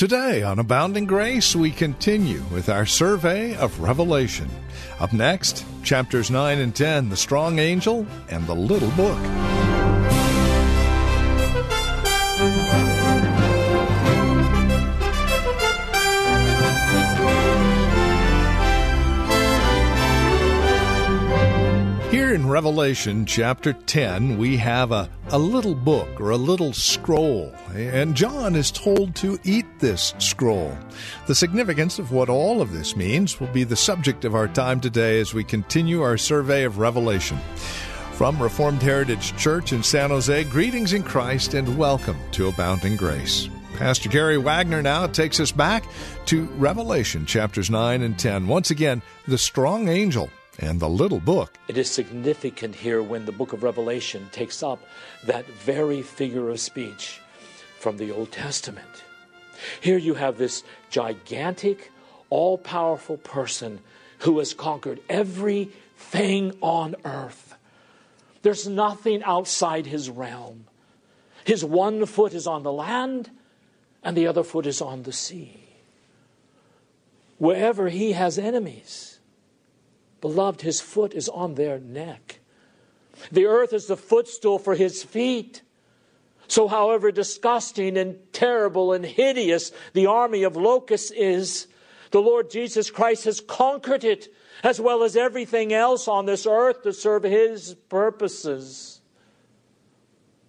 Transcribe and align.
Today 0.00 0.42
on 0.42 0.58
Abounding 0.58 1.04
Grace, 1.04 1.54
we 1.54 1.70
continue 1.70 2.42
with 2.50 2.70
our 2.70 2.86
survey 2.86 3.54
of 3.56 3.78
Revelation. 3.80 4.48
Up 4.98 5.12
next, 5.12 5.62
chapters 5.82 6.30
9 6.30 6.58
and 6.58 6.74
10 6.74 7.10
The 7.10 7.16
Strong 7.18 7.58
Angel 7.58 8.06
and 8.30 8.46
the 8.46 8.54
Little 8.54 8.90
Book. 8.92 9.59
Here 22.10 22.34
in 22.34 22.48
Revelation 22.48 23.24
chapter 23.24 23.72
10, 23.72 24.36
we 24.36 24.56
have 24.56 24.90
a, 24.90 25.08
a 25.28 25.38
little 25.38 25.76
book 25.76 26.20
or 26.20 26.30
a 26.30 26.36
little 26.36 26.72
scroll, 26.72 27.54
and 27.72 28.16
John 28.16 28.56
is 28.56 28.72
told 28.72 29.14
to 29.14 29.38
eat 29.44 29.64
this 29.78 30.12
scroll. 30.18 30.76
The 31.28 31.36
significance 31.36 32.00
of 32.00 32.10
what 32.10 32.28
all 32.28 32.60
of 32.60 32.72
this 32.72 32.96
means 32.96 33.38
will 33.38 33.52
be 33.52 33.62
the 33.62 33.76
subject 33.76 34.24
of 34.24 34.34
our 34.34 34.48
time 34.48 34.80
today 34.80 35.20
as 35.20 35.32
we 35.32 35.44
continue 35.44 36.02
our 36.02 36.18
survey 36.18 36.64
of 36.64 36.78
Revelation. 36.78 37.38
From 38.14 38.42
Reformed 38.42 38.82
Heritage 38.82 39.36
Church 39.36 39.72
in 39.72 39.84
San 39.84 40.10
Jose, 40.10 40.42
greetings 40.44 40.94
in 40.94 41.04
Christ 41.04 41.54
and 41.54 41.78
welcome 41.78 42.18
to 42.32 42.48
Abounding 42.48 42.96
Grace. 42.96 43.48
Pastor 43.76 44.08
Gary 44.08 44.36
Wagner 44.36 44.82
now 44.82 45.06
takes 45.06 45.38
us 45.38 45.52
back 45.52 45.84
to 46.26 46.46
Revelation 46.56 47.24
chapters 47.24 47.70
9 47.70 48.02
and 48.02 48.18
10. 48.18 48.48
Once 48.48 48.72
again, 48.72 49.00
the 49.28 49.38
strong 49.38 49.88
angel 49.88 50.28
and 50.60 50.78
the 50.78 50.88
little 50.88 51.20
book. 51.20 51.58
It 51.68 51.78
is 51.78 51.90
significant 51.90 52.74
here 52.74 53.02
when 53.02 53.24
the 53.24 53.32
book 53.32 53.52
of 53.52 53.62
Revelation 53.62 54.28
takes 54.30 54.62
up 54.62 54.78
that 55.24 55.46
very 55.46 56.02
figure 56.02 56.50
of 56.50 56.60
speech 56.60 57.20
from 57.78 57.96
the 57.96 58.12
Old 58.12 58.30
Testament. 58.30 59.04
Here 59.80 59.98
you 59.98 60.14
have 60.14 60.36
this 60.36 60.62
gigantic, 60.90 61.90
all 62.28 62.58
powerful 62.58 63.16
person 63.16 63.80
who 64.20 64.38
has 64.38 64.54
conquered 64.54 65.00
everything 65.08 66.52
on 66.60 66.94
earth. 67.04 67.54
There's 68.42 68.68
nothing 68.68 69.22
outside 69.22 69.86
his 69.86 70.10
realm. 70.10 70.66
His 71.44 71.64
one 71.64 72.04
foot 72.04 72.34
is 72.34 72.46
on 72.46 72.62
the 72.62 72.72
land, 72.72 73.30
and 74.02 74.16
the 74.16 74.26
other 74.26 74.42
foot 74.42 74.66
is 74.66 74.80
on 74.82 75.02
the 75.02 75.12
sea. 75.12 75.56
Wherever 77.38 77.88
he 77.88 78.12
has 78.12 78.38
enemies, 78.38 79.19
Beloved, 80.20 80.60
his 80.62 80.80
foot 80.80 81.14
is 81.14 81.28
on 81.28 81.54
their 81.54 81.78
neck. 81.78 82.40
The 83.32 83.46
earth 83.46 83.72
is 83.72 83.86
the 83.86 83.96
footstool 83.96 84.58
for 84.58 84.74
his 84.74 85.02
feet. 85.02 85.62
So, 86.48 86.68
however 86.68 87.12
disgusting 87.12 87.96
and 87.96 88.18
terrible 88.32 88.92
and 88.92 89.04
hideous 89.04 89.72
the 89.92 90.06
army 90.06 90.42
of 90.42 90.56
locusts 90.56 91.10
is, 91.10 91.68
the 92.10 92.20
Lord 92.20 92.50
Jesus 92.50 92.90
Christ 92.90 93.24
has 93.24 93.40
conquered 93.40 94.04
it, 94.04 94.28
as 94.64 94.80
well 94.80 95.04
as 95.04 95.16
everything 95.16 95.72
else 95.72 96.08
on 96.08 96.26
this 96.26 96.46
earth 96.46 96.82
to 96.82 96.92
serve 96.92 97.22
his 97.22 97.74
purposes. 97.88 99.00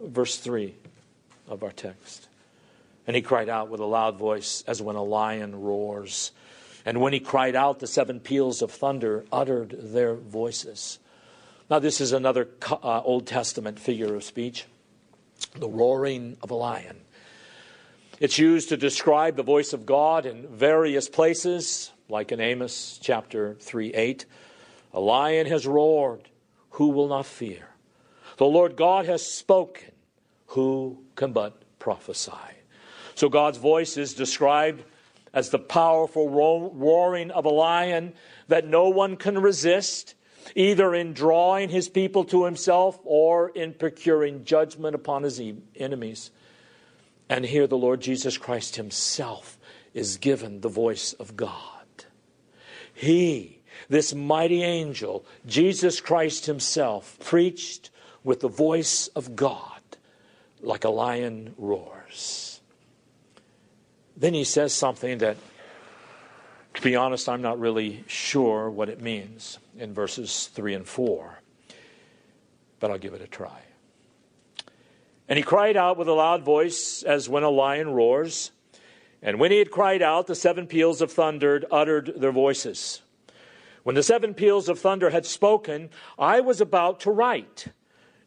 Verse 0.02 0.38
3 0.38 0.74
of 1.48 1.64
our 1.64 1.72
text. 1.72 2.28
And 3.06 3.16
he 3.16 3.22
cried 3.22 3.50
out 3.50 3.70
with 3.70 3.80
a 3.80 3.86
loud 3.86 4.18
voice, 4.18 4.64
as 4.68 4.82
when 4.82 4.96
a 4.96 5.04
lion 5.04 5.62
roars. 5.62 6.32
And 6.86 7.00
when 7.00 7.14
he 7.14 7.20
cried 7.20 7.56
out, 7.56 7.80
the 7.80 7.88
seven 7.88 8.20
peals 8.20 8.62
of 8.62 8.72
thunder 8.72 9.26
uttered 9.32 9.76
their 9.80 10.16
voices. 10.16 11.00
Now, 11.70 11.80
this 11.80 12.02
is 12.02 12.12
another 12.12 12.50
uh, 12.70 13.02
Old 13.02 13.28
Testament 13.28 13.80
figure 13.80 14.16
of 14.16 14.24
speech 14.24 14.66
the 15.56 15.68
roaring 15.68 16.38
of 16.42 16.52
a 16.52 16.56
lion. 16.56 17.02
It's 18.20 18.38
used 18.38 18.70
to 18.70 18.78
describe 18.78 19.36
the 19.36 19.44
voice 19.44 19.74
of 19.74 19.86
God 19.86 20.26
in 20.26 20.48
various 20.48 21.10
places, 21.10 21.92
like 22.08 22.32
in 22.32 22.40
Amos 22.40 23.00
chapter 23.02 23.56
3 23.56 23.94
8. 23.94 24.26
A 24.94 25.00
lion 25.00 25.48
has 25.48 25.66
roared, 25.66 26.30
who 26.72 26.90
will 26.90 27.08
not 27.08 27.26
fear? 27.26 27.70
The 28.38 28.46
Lord 28.46 28.76
God 28.76 29.06
has 29.06 29.26
spoken, 29.26 29.92
who 30.48 31.04
can 31.16 31.32
but 31.32 31.62
prophesy? 31.80 32.32
So 33.16 33.30
God's 33.30 33.58
voice 33.58 33.98
is 33.98 34.14
described 34.14 34.84
as 35.34 35.50
the 35.50 35.60
powerful 35.60 36.30
roaring 36.30 37.32
of 37.32 37.46
a 37.46 37.50
lion 37.50 38.14
that 38.48 38.68
no 38.68 38.90
one 38.90 39.16
can 39.16 39.40
resist, 39.40 40.16
either 40.56 40.94
in 40.94 41.14
drawing 41.14 41.70
his 41.70 41.88
people 41.88 42.26
to 42.26 42.46
himself 42.46 43.00
or 43.04 43.50
in 43.50 43.74
procuring 43.74 44.44
judgment 44.44 44.96
upon 44.96 45.24
his 45.24 45.42
enemies. 45.76 46.32
And 47.30 47.46
here 47.46 47.68
the 47.68 47.78
Lord 47.78 48.02
Jesus 48.02 48.38
Christ 48.38 48.76
himself 48.76 49.58
is 49.94 50.18
given 50.18 50.62
the 50.62 50.70
voice 50.70 51.14
of 51.14 51.38
God. 51.38 51.56
He, 52.94 53.62
this 53.88 54.14
mighty 54.14 54.64
angel, 54.64 55.26
Jesus 55.46 56.02
Christ 56.02 56.46
himself, 56.46 57.18
preached 57.22 57.90
with 58.24 58.42
the 58.42 58.50
voice 58.50 59.08
of 59.10 59.36
God 59.36 59.82
like 60.62 60.84
a 60.84 60.90
lion 60.90 61.54
roars. 61.58 62.51
Then 64.22 64.36
he 64.36 64.44
says 64.44 64.72
something 64.72 65.18
that, 65.18 65.36
to 66.76 66.82
be 66.84 66.96
honest, 66.96 67.28
I'm 67.28 67.42
not 67.42 67.60
really 67.60 68.04
sure 68.06 68.70
what 68.70 68.88
it 68.88 69.02
means 69.02 69.58
in 69.76 69.96
verses 69.96 70.46
3 70.54 70.76
and 70.76 70.88
4, 70.88 71.40
but 72.80 72.92
I'll 72.92 73.00
give 73.00 73.16
it 73.16 73.22
a 73.24 73.28
try. 73.28 73.64
And 75.28 75.38
he 75.38 75.44
cried 75.44 75.76
out 75.76 75.98
with 75.98 76.08
a 76.08 76.14
loud 76.14 76.44
voice 76.44 77.02
as 77.02 77.28
when 77.28 77.42
a 77.42 77.50
lion 77.50 77.94
roars. 77.94 78.52
And 79.24 79.40
when 79.40 79.50
he 79.50 79.58
had 79.58 79.72
cried 79.72 80.04
out, 80.04 80.28
the 80.28 80.36
seven 80.36 80.68
peals 80.68 81.02
of 81.02 81.12
thunder 81.12 81.64
uttered 81.72 82.14
their 82.16 82.32
voices. 82.32 83.02
When 83.82 83.96
the 83.96 84.04
seven 84.04 84.36
peals 84.36 84.70
of 84.70 84.78
thunder 84.78 85.10
had 85.10 85.26
spoken, 85.26 85.90
I 86.20 86.42
was 86.42 86.62
about 86.62 87.00
to 87.02 87.12
write. 87.12 87.70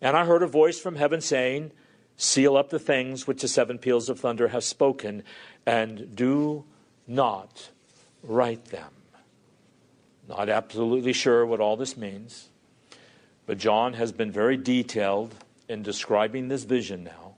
And 0.00 0.16
I 0.16 0.24
heard 0.24 0.42
a 0.42 0.48
voice 0.48 0.80
from 0.80 0.96
heaven 0.96 1.20
saying, 1.20 1.70
Seal 2.16 2.56
up 2.56 2.70
the 2.70 2.78
things 2.78 3.26
which 3.26 3.42
the 3.42 3.48
seven 3.48 3.78
peals 3.78 4.08
of 4.08 4.20
thunder 4.20 4.48
have 4.48 4.62
spoken, 4.62 5.24
and 5.66 6.14
do 6.14 6.64
not 7.06 7.70
write 8.22 8.66
them. 8.66 8.90
Not 10.28 10.48
absolutely 10.48 11.12
sure 11.12 11.44
what 11.44 11.60
all 11.60 11.76
this 11.76 11.96
means, 11.96 12.48
but 13.46 13.58
John 13.58 13.94
has 13.94 14.12
been 14.12 14.30
very 14.30 14.56
detailed 14.56 15.34
in 15.68 15.82
describing 15.82 16.48
this 16.48 16.64
vision 16.64 17.04
now 17.04 17.34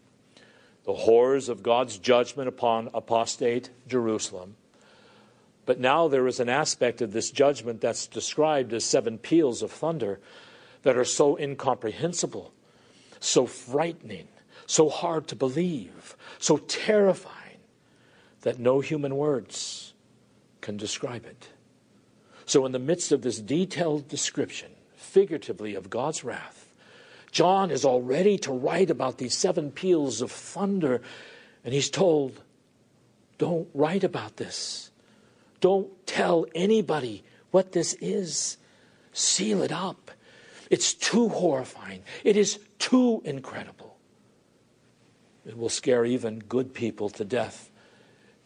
the 0.84 0.94
horrors 0.94 1.48
of 1.48 1.64
God's 1.64 1.98
judgment 1.98 2.48
upon 2.48 2.88
apostate 2.94 3.70
Jerusalem. 3.88 4.54
But 5.66 5.80
now 5.80 6.06
there 6.06 6.28
is 6.28 6.38
an 6.38 6.48
aspect 6.48 7.02
of 7.02 7.12
this 7.12 7.32
judgment 7.32 7.80
that's 7.80 8.06
described 8.06 8.72
as 8.72 8.84
seven 8.84 9.18
peals 9.18 9.62
of 9.62 9.72
thunder 9.72 10.20
that 10.82 10.96
are 10.96 11.04
so 11.04 11.36
incomprehensible, 11.36 12.52
so 13.18 13.46
frightening, 13.46 14.28
so 14.66 14.88
hard 14.88 15.26
to 15.26 15.34
believe, 15.34 16.16
so 16.38 16.58
terrifying 16.58 17.35
that 18.46 18.60
no 18.60 18.78
human 18.78 19.16
words 19.16 19.92
can 20.60 20.76
describe 20.76 21.26
it. 21.26 21.48
So, 22.44 22.64
in 22.64 22.70
the 22.70 22.78
midst 22.78 23.10
of 23.10 23.22
this 23.22 23.40
detailed 23.40 24.06
description, 24.06 24.70
figuratively, 24.94 25.74
of 25.74 25.90
God's 25.90 26.22
wrath, 26.22 26.72
John 27.32 27.72
is 27.72 27.84
all 27.84 28.02
ready 28.02 28.38
to 28.38 28.52
write 28.52 28.88
about 28.88 29.18
these 29.18 29.36
seven 29.36 29.72
peals 29.72 30.22
of 30.22 30.30
thunder, 30.30 31.02
and 31.64 31.74
he's 31.74 31.90
told, 31.90 32.40
Don't 33.38 33.66
write 33.74 34.04
about 34.04 34.36
this. 34.36 34.92
Don't 35.60 36.06
tell 36.06 36.46
anybody 36.54 37.24
what 37.50 37.72
this 37.72 37.94
is. 37.94 38.58
Seal 39.12 39.60
it 39.60 39.72
up. 39.72 40.12
It's 40.70 40.94
too 40.94 41.30
horrifying. 41.30 42.04
It 42.22 42.36
is 42.36 42.60
too 42.78 43.22
incredible. 43.24 43.96
It 45.44 45.58
will 45.58 45.68
scare 45.68 46.04
even 46.04 46.38
good 46.38 46.74
people 46.74 47.08
to 47.08 47.24
death 47.24 47.72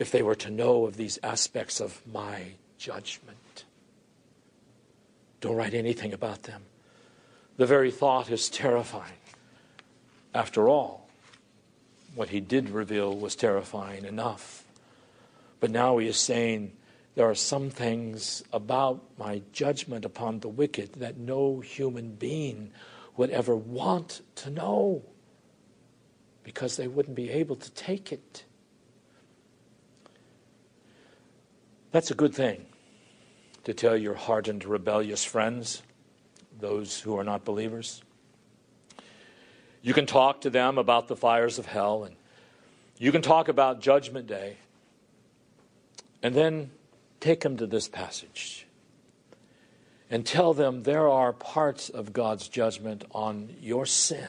if 0.00 0.10
they 0.10 0.22
were 0.22 0.34
to 0.34 0.50
know 0.50 0.86
of 0.86 0.96
these 0.96 1.18
aspects 1.22 1.78
of 1.78 2.00
my 2.10 2.54
judgment. 2.78 3.64
Don't 5.42 5.54
write 5.54 5.74
anything 5.74 6.14
about 6.14 6.44
them. 6.44 6.62
The 7.58 7.66
very 7.66 7.90
thought 7.90 8.30
is 8.30 8.48
terrifying. 8.48 9.20
After 10.34 10.70
all, 10.70 11.08
what 12.14 12.30
he 12.30 12.40
did 12.40 12.70
reveal 12.70 13.14
was 13.14 13.36
terrifying 13.36 14.06
enough. 14.06 14.64
But 15.60 15.70
now 15.70 15.98
he 15.98 16.08
is 16.08 16.16
saying, 16.16 16.72
there 17.14 17.28
are 17.28 17.34
some 17.34 17.68
things 17.68 18.42
about 18.54 19.02
my 19.18 19.42
judgment 19.52 20.06
upon 20.06 20.40
the 20.40 20.48
wicked 20.48 20.94
that 20.94 21.18
no 21.18 21.60
human 21.60 22.14
being 22.14 22.72
would 23.18 23.30
ever 23.30 23.54
want 23.54 24.22
to 24.36 24.48
know 24.48 25.02
because 26.42 26.78
they 26.78 26.88
wouldn't 26.88 27.16
be 27.16 27.28
able 27.28 27.56
to 27.56 27.70
take 27.72 28.12
it. 28.12 28.44
That's 31.92 32.10
a 32.10 32.14
good 32.14 32.34
thing 32.34 32.66
to 33.64 33.74
tell 33.74 33.96
your 33.96 34.14
hardened, 34.14 34.64
rebellious 34.64 35.24
friends, 35.24 35.82
those 36.58 37.00
who 37.00 37.18
are 37.18 37.24
not 37.24 37.44
believers. 37.44 38.02
You 39.82 39.94
can 39.94 40.06
talk 40.06 40.42
to 40.42 40.50
them 40.50 40.78
about 40.78 41.08
the 41.08 41.16
fires 41.16 41.58
of 41.58 41.66
hell, 41.66 42.04
and 42.04 42.14
you 42.98 43.12
can 43.12 43.22
talk 43.22 43.48
about 43.48 43.80
Judgment 43.80 44.26
Day, 44.26 44.56
and 46.22 46.34
then 46.34 46.70
take 47.18 47.40
them 47.40 47.56
to 47.56 47.66
this 47.66 47.88
passage 47.88 48.66
and 50.10 50.26
tell 50.26 50.52
them 50.52 50.82
there 50.82 51.08
are 51.08 51.32
parts 51.32 51.88
of 51.88 52.12
God's 52.12 52.48
judgment 52.48 53.04
on 53.12 53.54
your 53.60 53.86
sin 53.86 54.28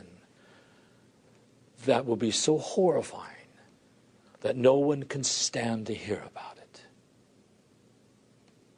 that 1.85 2.05
will 2.05 2.15
be 2.15 2.31
so 2.31 2.59
horrifying 2.59 3.27
that 4.41 4.55
no 4.55 4.75
one 4.75 5.03
can 5.03 5.23
stand 5.23 5.87
to 5.87 5.95
hear 5.95 6.23
about. 6.25 6.50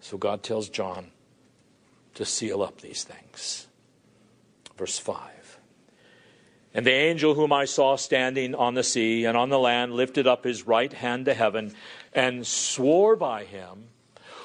So 0.04 0.18
God 0.18 0.44
tells 0.44 0.68
John 0.68 1.12
to 2.16 2.26
seal 2.26 2.62
up 2.62 2.82
these 2.82 3.06
things. 3.06 3.68
Verse 4.78 5.00
5. 5.00 5.60
And 6.74 6.86
the 6.86 6.92
angel 6.92 7.36
whom 7.36 7.54
I 7.54 7.64
saw 7.64 7.96
standing 7.96 8.54
on 8.54 8.74
the 8.74 8.84
sea 8.84 9.24
and 9.24 9.38
on 9.38 9.48
the 9.48 9.58
land 9.58 9.94
lifted 9.94 10.28
up 10.28 10.44
his 10.44 10.68
right 10.68 10.92
hand 10.92 11.24
to 11.26 11.34
heaven 11.34 11.74
and 12.12 12.46
swore 12.46 13.16
by 13.16 13.46
him 13.46 13.86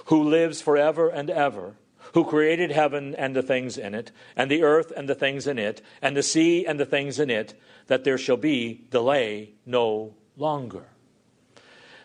who 0.04 0.22
lives 0.22 0.62
forever 0.62 1.08
and 1.08 1.28
ever, 1.28 1.74
who 2.14 2.24
created 2.24 2.70
heaven 2.70 3.16
and 3.16 3.34
the 3.34 3.42
things 3.42 3.76
in 3.76 3.96
it, 3.96 4.12
and 4.36 4.48
the 4.48 4.62
earth 4.62 4.92
and 4.96 5.08
the 5.08 5.14
things 5.16 5.48
in 5.48 5.58
it, 5.58 5.82
and 6.00 6.16
the 6.16 6.22
sea 6.22 6.66
and 6.66 6.78
the 6.78 6.86
things 6.86 7.18
in 7.18 7.30
it, 7.30 7.60
that 7.88 8.04
there 8.04 8.16
shall 8.16 8.36
be 8.36 8.84
delay 8.90 9.54
no 9.66 10.14
longer. 10.36 10.84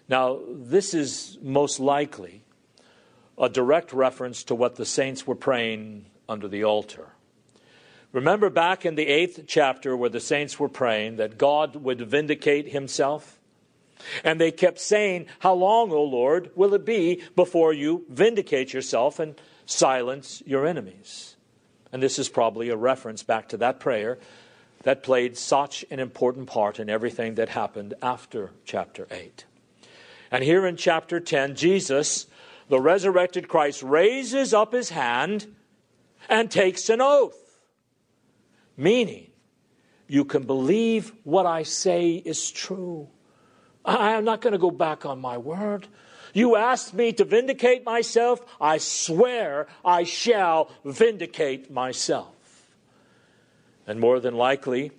Now, 0.09 0.39
this 0.49 0.95
is 0.95 1.38
most 1.41 1.79
likely 1.79 2.43
a 3.44 3.50
direct 3.50 3.94
reference 3.94 4.44
to 4.45 4.56
what 4.56 4.75
the 4.75 4.86
saints 4.86 5.28
were 5.28 5.36
praying 5.36 6.06
under 6.30 6.48
the 6.48 6.63
altar. 6.63 7.10
Remember 8.12 8.50
back 8.50 8.86
in 8.86 8.95
the 8.95 9.07
eighth 9.07 9.45
chapter 9.48 9.98
where 9.98 10.10
the 10.10 10.19
saints 10.19 10.60
were 10.60 10.69
praying 10.69 11.18
that 11.18 11.38
God 11.38 11.75
would 11.75 12.00
vindicate 12.01 12.69
himself? 12.69 13.40
And 14.24 14.40
they 14.40 14.51
kept 14.51 14.80
saying, 14.80 15.28
How 15.40 15.54
long, 15.54 15.92
O 15.92 16.04
Lord, 16.04 16.51
will 16.56 16.74
it 16.74 16.86
be 16.86 17.24
before 17.36 17.74
you 17.74 18.06
vindicate 18.10 18.74
yourself 18.74 19.19
and 19.19 19.40
silence 19.66 20.44
your 20.45 20.68
enemies? 20.68 21.36
And 21.92 22.01
this 22.01 22.19
is 22.19 22.30
probably 22.30 22.69
a 22.69 22.78
reference 22.78 23.24
back 23.24 23.50
to 23.50 23.57
that 23.57 23.80
prayer 23.80 24.19
that 24.84 25.04
played 25.04 25.38
such 25.38 25.84
an 25.90 26.00
important 26.00 26.48
part 26.48 26.80
in 26.80 26.90
everything 26.90 27.36
that 27.36 27.50
happened 27.50 27.94
after 28.01 28.51
chapter 28.66 29.07
8. 29.10 29.45
And 30.30 30.44
here 30.44 30.66
in 30.66 30.75
chapter 30.75 31.19
10, 31.19 31.56
Jesus, 31.56 32.28
the 32.73 32.81
resurrected 32.81 33.47
Christ, 33.47 33.83
raises 33.83 34.51
up 34.51 34.73
his 34.73 34.89
hand 34.89 35.45
and 36.27 36.49
takes 36.49 36.89
an 36.89 37.01
oath, 37.01 37.59
meaning, 38.75 39.27
you 40.07 40.25
can 40.25 40.41
believe 40.41 41.13
what 41.23 41.45
I 41.45 41.61
say 41.61 42.13
is 42.13 42.49
true. 42.49 43.09
I 43.85 44.13
am 44.13 44.25
not 44.25 44.41
going 44.41 44.53
to 44.53 44.57
go 44.57 44.71
back 44.71 45.05
on 45.05 45.21
my 45.21 45.37
word. 45.37 45.87
You 46.33 46.55
asked 46.55 46.95
me 46.95 47.13
to 47.13 47.23
vindicate 47.23 47.85
myself. 47.85 48.41
I 48.59 48.79
swear 48.79 49.67
I 49.85 50.03
shall 50.03 50.71
vindicate 50.83 51.69
myself. 51.69 52.33
And 53.85 53.99
more 53.99 54.19
than 54.19 54.33
likely, 54.33 54.89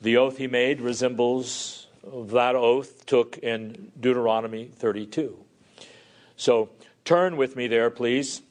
the 0.00 0.16
oath 0.16 0.38
he 0.38 0.48
made 0.48 0.80
resembles 0.80 1.86
that 2.02 2.56
oath 2.56 3.06
took 3.06 3.38
in 3.38 3.92
Deuteronomy 4.00 4.72
32. 4.74 5.38
So 6.34 6.70
turn 7.04 7.36
with 7.36 7.56
me 7.56 7.66
there, 7.66 7.90
please. 7.90 8.42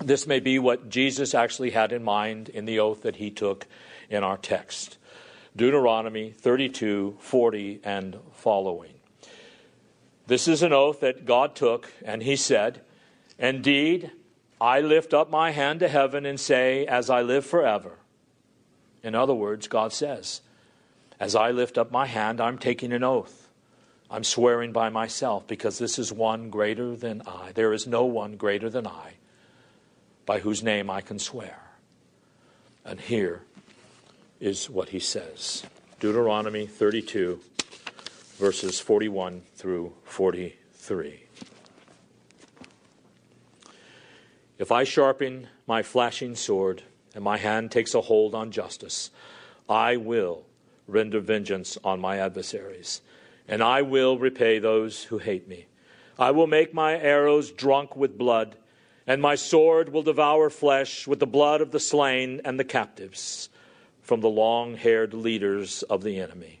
This 0.00 0.26
may 0.26 0.40
be 0.40 0.58
what 0.58 0.88
Jesus 0.88 1.34
actually 1.34 1.70
had 1.70 1.92
in 1.92 2.02
mind 2.02 2.48
in 2.48 2.64
the 2.64 2.80
oath 2.80 3.02
that 3.02 3.16
he 3.16 3.30
took 3.30 3.66
in 4.10 4.24
our 4.24 4.36
text. 4.36 4.98
Deuteronomy 5.56 6.32
32, 6.32 7.16
40, 7.20 7.80
and 7.84 8.18
following. 8.32 8.94
This 10.26 10.48
is 10.48 10.62
an 10.62 10.72
oath 10.72 11.00
that 11.00 11.26
God 11.26 11.54
took, 11.54 11.92
and 12.04 12.22
he 12.22 12.34
said, 12.34 12.80
Indeed, 13.38 14.10
I 14.60 14.80
lift 14.80 15.12
up 15.12 15.30
my 15.30 15.50
hand 15.50 15.80
to 15.80 15.88
heaven 15.88 16.26
and 16.26 16.40
say, 16.40 16.86
As 16.86 17.10
I 17.10 17.22
live 17.22 17.44
forever. 17.46 17.98
In 19.02 19.14
other 19.14 19.34
words, 19.34 19.68
God 19.68 19.92
says, 19.92 20.40
As 21.20 21.36
I 21.36 21.50
lift 21.50 21.76
up 21.78 21.92
my 21.92 22.06
hand, 22.06 22.40
I'm 22.40 22.58
taking 22.58 22.92
an 22.92 23.04
oath. 23.04 23.43
I'm 24.10 24.24
swearing 24.24 24.72
by 24.72 24.90
myself 24.90 25.46
because 25.46 25.78
this 25.78 25.98
is 25.98 26.12
one 26.12 26.50
greater 26.50 26.94
than 26.94 27.22
I. 27.26 27.52
There 27.52 27.72
is 27.72 27.86
no 27.86 28.04
one 28.04 28.36
greater 28.36 28.68
than 28.68 28.86
I 28.86 29.14
by 30.26 30.40
whose 30.40 30.62
name 30.62 30.90
I 30.90 31.00
can 31.00 31.18
swear. 31.18 31.58
And 32.84 33.00
here 33.00 33.42
is 34.40 34.68
what 34.68 34.90
he 34.90 34.98
says 34.98 35.64
Deuteronomy 36.00 36.66
32, 36.66 37.40
verses 38.36 38.78
41 38.78 39.42
through 39.56 39.92
43. 40.04 41.20
If 44.58 44.70
I 44.70 44.84
sharpen 44.84 45.48
my 45.66 45.82
flashing 45.82 46.36
sword 46.36 46.82
and 47.14 47.24
my 47.24 47.38
hand 47.38 47.70
takes 47.70 47.94
a 47.94 48.02
hold 48.02 48.34
on 48.34 48.50
justice, 48.50 49.10
I 49.68 49.96
will 49.96 50.44
render 50.86 51.20
vengeance 51.20 51.78
on 51.82 52.00
my 52.00 52.18
adversaries, 52.18 53.00
and 53.48 53.62
I 53.62 53.82
will 53.82 54.18
repay 54.18 54.58
those 54.58 55.04
who 55.04 55.18
hate 55.18 55.48
me. 55.48 55.66
I 56.18 56.30
will 56.30 56.46
make 56.46 56.72
my 56.72 56.98
arrows 56.98 57.50
drunk 57.50 57.96
with 57.96 58.18
blood, 58.18 58.56
and 59.06 59.20
my 59.20 59.34
sword 59.34 59.90
will 59.90 60.02
devour 60.02 60.48
flesh 60.50 61.06
with 61.06 61.20
the 61.20 61.26
blood 61.26 61.60
of 61.60 61.70
the 61.70 61.80
slain 61.80 62.40
and 62.44 62.58
the 62.58 62.64
captives 62.64 63.48
from 64.02 64.20
the 64.20 64.28
long 64.28 64.76
haired 64.76 65.14
leaders 65.14 65.82
of 65.84 66.02
the 66.02 66.20
enemy. 66.20 66.60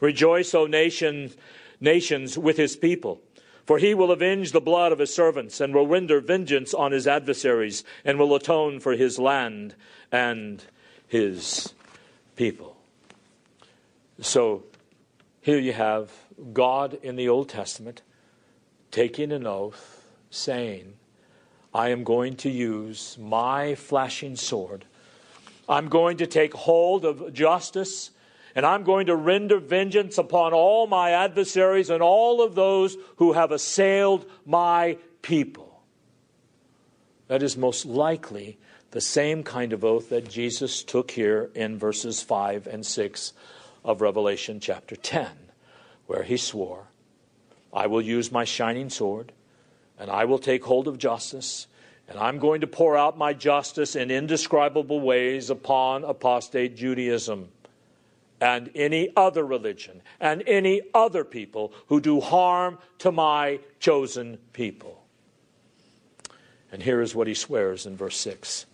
Rejoice, 0.00 0.54
O 0.54 0.66
nation, 0.66 1.32
nations, 1.80 2.36
with 2.36 2.56
his 2.56 2.76
people. 2.76 3.20
For 3.64 3.78
he 3.78 3.94
will 3.94 4.10
avenge 4.10 4.52
the 4.52 4.60
blood 4.60 4.92
of 4.92 4.98
his 4.98 5.14
servants, 5.14 5.60
and 5.60 5.74
will 5.74 5.86
render 5.86 6.20
vengeance 6.20 6.74
on 6.74 6.92
his 6.92 7.06
adversaries, 7.06 7.82
and 8.04 8.18
will 8.18 8.34
atone 8.34 8.78
for 8.78 8.92
his 8.92 9.18
land 9.18 9.74
and 10.12 10.62
his 11.08 11.72
people. 12.36 12.76
So 14.20 14.64
here 15.44 15.58
you 15.58 15.72
have 15.72 16.10
God 16.52 16.98
in 17.02 17.14
the 17.14 17.28
Old 17.28 17.48
Testament 17.48 18.02
taking 18.90 19.30
an 19.30 19.46
oath, 19.46 20.04
saying, 20.30 20.94
I 21.72 21.90
am 21.90 22.02
going 22.02 22.34
to 22.36 22.50
use 22.50 23.16
my 23.20 23.76
flashing 23.76 24.34
sword 24.34 24.84
I'm 25.68 25.88
going 25.88 26.18
to 26.18 26.26
take 26.26 26.54
hold 26.54 27.04
of 27.04 27.32
justice 27.32 28.10
and 28.54 28.64
I'm 28.64 28.84
going 28.84 29.06
to 29.06 29.16
render 29.16 29.58
vengeance 29.58 30.18
upon 30.18 30.52
all 30.52 30.86
my 30.86 31.10
adversaries 31.10 31.90
and 31.90 32.02
all 32.02 32.42
of 32.42 32.54
those 32.54 32.96
who 33.16 33.32
have 33.32 33.50
assailed 33.50 34.26
my 34.46 34.98
people. 35.22 35.82
That 37.26 37.42
is 37.42 37.56
most 37.56 37.84
likely 37.86 38.58
the 38.92 39.00
same 39.00 39.42
kind 39.42 39.72
of 39.72 39.84
oath 39.84 40.10
that 40.10 40.28
Jesus 40.28 40.84
took 40.84 41.10
here 41.10 41.50
in 41.54 41.78
verses 41.78 42.22
5 42.22 42.68
and 42.68 42.86
6 42.86 43.32
of 43.84 44.00
Revelation 44.00 44.60
chapter 44.60 44.96
10, 44.96 45.28
where 46.06 46.22
he 46.22 46.36
swore, 46.36 46.88
I 47.72 47.86
will 47.86 48.00
use 48.00 48.32
my 48.32 48.44
shining 48.44 48.88
sword, 48.88 49.32
and 49.98 50.10
I 50.10 50.24
will 50.24 50.38
take 50.38 50.64
hold 50.64 50.88
of 50.88 50.98
justice, 50.98 51.66
and 52.08 52.18
I'm 52.18 52.38
going 52.38 52.62
to 52.62 52.66
pour 52.66 52.96
out 52.96 53.18
my 53.18 53.32
justice 53.32 53.94
in 53.94 54.10
indescribable 54.10 55.00
ways 55.00 55.50
upon 55.50 56.04
apostate 56.04 56.76
Judaism 56.76 57.48
and 58.40 58.70
any 58.74 59.10
other 59.16 59.44
religion 59.44 60.02
and 60.20 60.42
any 60.46 60.82
other 60.92 61.24
people 61.24 61.72
who 61.86 62.00
do 62.00 62.20
harm 62.20 62.78
to 62.98 63.12
my 63.12 63.60
chosen 63.80 64.38
people. 64.52 65.02
And 66.70 66.82
here 66.82 67.00
is 67.00 67.14
what 67.14 67.26
he 67.26 67.34
swears 67.34 67.86
in 67.86 67.96
verse 67.96 68.16
6 68.18 68.66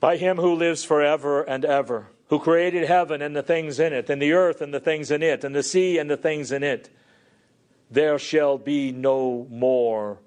By 0.00 0.16
him 0.16 0.36
who 0.36 0.54
lives 0.54 0.82
forever 0.84 1.42
and 1.42 1.64
ever, 1.64 2.08
who 2.28 2.38
created 2.38 2.88
heaven 2.88 3.20
and 3.20 3.36
the 3.36 3.42
things 3.42 3.78
in 3.78 3.92
it, 3.92 4.08
and 4.08 4.20
the 4.20 4.32
earth 4.32 4.60
and 4.60 4.72
the 4.72 4.80
things 4.80 5.10
in 5.10 5.22
it, 5.22 5.44
and 5.44 5.54
the 5.54 5.62
sea 5.62 5.98
and 5.98 6.10
the 6.10 6.16
things 6.16 6.50
in 6.52 6.62
it, 6.62 6.90
there 7.90 8.18
shall 8.18 8.58
be 8.58 8.90
no 8.92 9.46
more 9.50 10.18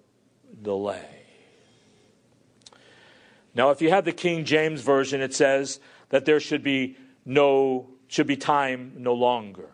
delay. 0.62 1.10
Now, 3.56 3.72
if 3.72 3.82
you 3.82 3.90
have 3.90 4.06
the 4.06 4.12
King 4.12 4.46
James 4.46 4.82
Version, 4.82 5.20
it 5.22 5.34
says 5.34 5.80
that 6.10 6.26
there 6.26 6.40
should 6.40 6.64
be 6.64 6.96
no 7.26 7.90
should 8.08 8.28
be 8.28 8.38
time 8.38 8.94
no 8.98 9.14
longer. 9.14 9.70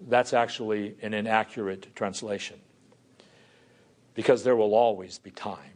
that's 0.00 0.32
actually 0.32 0.96
an 1.02 1.14
inaccurate 1.14 1.94
translation. 1.96 2.58
Because 4.14 4.44
there 4.44 4.56
will 4.56 4.74
always 4.74 5.18
be 5.18 5.30
time. 5.30 5.72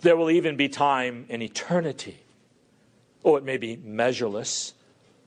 There 0.00 0.16
will 0.16 0.30
even 0.30 0.56
be 0.56 0.68
time 0.68 1.26
in 1.28 1.42
eternity. 1.42 2.18
Oh, 3.24 3.36
it 3.36 3.44
may 3.44 3.56
be 3.56 3.76
measureless, 3.76 4.74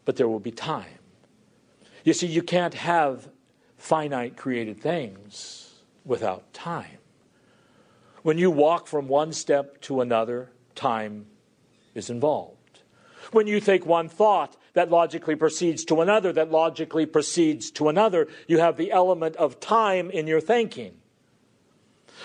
but 0.05 0.15
there 0.15 0.27
will 0.27 0.39
be 0.39 0.51
time. 0.51 0.99
You 2.03 2.13
see, 2.13 2.27
you 2.27 2.43
can't 2.43 2.73
have 2.73 3.29
finite 3.77 4.35
created 4.35 4.81
things 4.81 5.81
without 6.03 6.53
time. 6.53 6.97
When 8.23 8.37
you 8.37 8.49
walk 8.49 8.87
from 8.87 9.07
one 9.07 9.33
step 9.33 9.81
to 9.81 10.01
another, 10.01 10.49
time 10.75 11.27
is 11.93 12.09
involved. 12.09 12.81
When 13.31 13.47
you 13.47 13.59
think 13.59 13.85
one 13.85 14.09
thought, 14.09 14.57
that 14.73 14.89
logically 14.89 15.35
proceeds 15.35 15.85
to 15.85 16.01
another, 16.01 16.33
that 16.33 16.51
logically 16.51 17.05
proceeds 17.05 17.69
to 17.71 17.89
another, 17.89 18.27
you 18.47 18.57
have 18.59 18.75
the 18.75 18.91
element 18.91 19.35
of 19.35 19.59
time 19.59 20.09
in 20.09 20.27
your 20.27 20.41
thinking. 20.41 20.95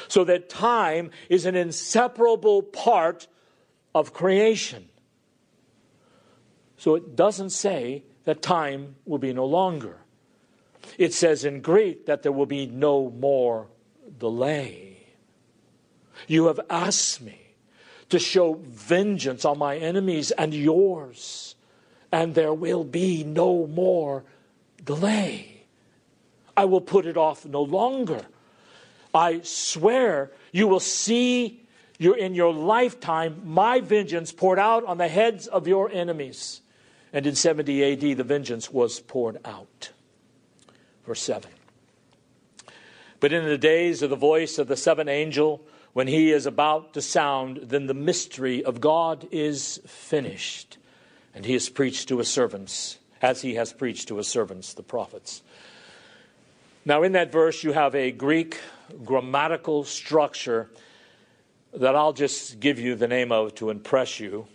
So 0.08 0.24
that 0.24 0.48
time 0.48 1.10
is 1.28 1.44
an 1.44 1.56
inseparable 1.56 2.62
part 2.62 3.26
of 3.94 4.12
creation. 4.12 4.88
So 6.78 6.94
it 6.94 7.16
doesn't 7.16 7.50
say 7.50 8.04
that 8.24 8.40
time 8.40 8.96
will 9.04 9.18
be 9.18 9.32
no 9.32 9.44
longer. 9.44 9.98
It 10.96 11.12
says 11.12 11.44
in 11.44 11.60
Greek 11.60 12.06
that 12.06 12.22
there 12.22 12.32
will 12.32 12.46
be 12.46 12.66
no 12.66 13.10
more 13.10 13.66
delay. 14.18 14.96
You 16.26 16.46
have 16.46 16.60
asked 16.70 17.20
me 17.20 17.38
to 18.08 18.18
show 18.18 18.54
vengeance 18.54 19.44
on 19.44 19.58
my 19.58 19.76
enemies 19.76 20.30
and 20.30 20.54
yours, 20.54 21.56
and 22.10 22.34
there 22.34 22.54
will 22.54 22.84
be 22.84 23.22
no 23.24 23.66
more 23.66 24.24
delay. 24.84 25.64
I 26.56 26.64
will 26.64 26.80
put 26.80 27.06
it 27.06 27.16
off 27.16 27.44
no 27.44 27.62
longer. 27.62 28.22
I 29.12 29.40
swear 29.42 30.30
you 30.52 30.68
will 30.68 30.80
see 30.80 31.62
your, 31.98 32.16
in 32.16 32.34
your 32.34 32.52
lifetime 32.52 33.42
my 33.44 33.80
vengeance 33.80 34.32
poured 34.32 34.58
out 34.58 34.84
on 34.84 34.98
the 34.98 35.08
heads 35.08 35.46
of 35.46 35.68
your 35.68 35.90
enemies. 35.90 36.62
And 37.12 37.26
in 37.26 37.34
70 37.34 37.92
AD, 37.92 38.18
the 38.18 38.24
vengeance 38.24 38.70
was 38.70 39.00
poured 39.00 39.38
out. 39.44 39.90
Verse 41.06 41.22
7. 41.22 41.50
But 43.20 43.32
in 43.32 43.46
the 43.46 43.58
days 43.58 44.02
of 44.02 44.10
the 44.10 44.16
voice 44.16 44.58
of 44.58 44.68
the 44.68 44.76
seventh 44.76 45.08
angel, 45.08 45.62
when 45.92 46.06
he 46.06 46.30
is 46.30 46.46
about 46.46 46.94
to 46.94 47.02
sound, 47.02 47.60
then 47.64 47.86
the 47.86 47.94
mystery 47.94 48.62
of 48.62 48.80
God 48.80 49.26
is 49.30 49.80
finished. 49.86 50.76
And 51.34 51.44
he 51.44 51.54
has 51.54 51.68
preached 51.68 52.08
to 52.08 52.18
his 52.18 52.28
servants, 52.28 52.98
as 53.20 53.42
he 53.42 53.54
has 53.54 53.72
preached 53.72 54.08
to 54.08 54.18
his 54.18 54.28
servants, 54.28 54.74
the 54.74 54.82
prophets. 54.82 55.42
Now, 56.84 57.02
in 57.02 57.12
that 57.12 57.32
verse, 57.32 57.64
you 57.64 57.72
have 57.72 57.94
a 57.94 58.12
Greek 58.12 58.60
grammatical 59.04 59.84
structure 59.84 60.70
that 61.72 61.94
I'll 61.94 62.12
just 62.12 62.60
give 62.60 62.78
you 62.78 62.94
the 62.94 63.08
name 63.08 63.32
of 63.32 63.54
to 63.56 63.70
impress 63.70 64.20
you 64.20 64.46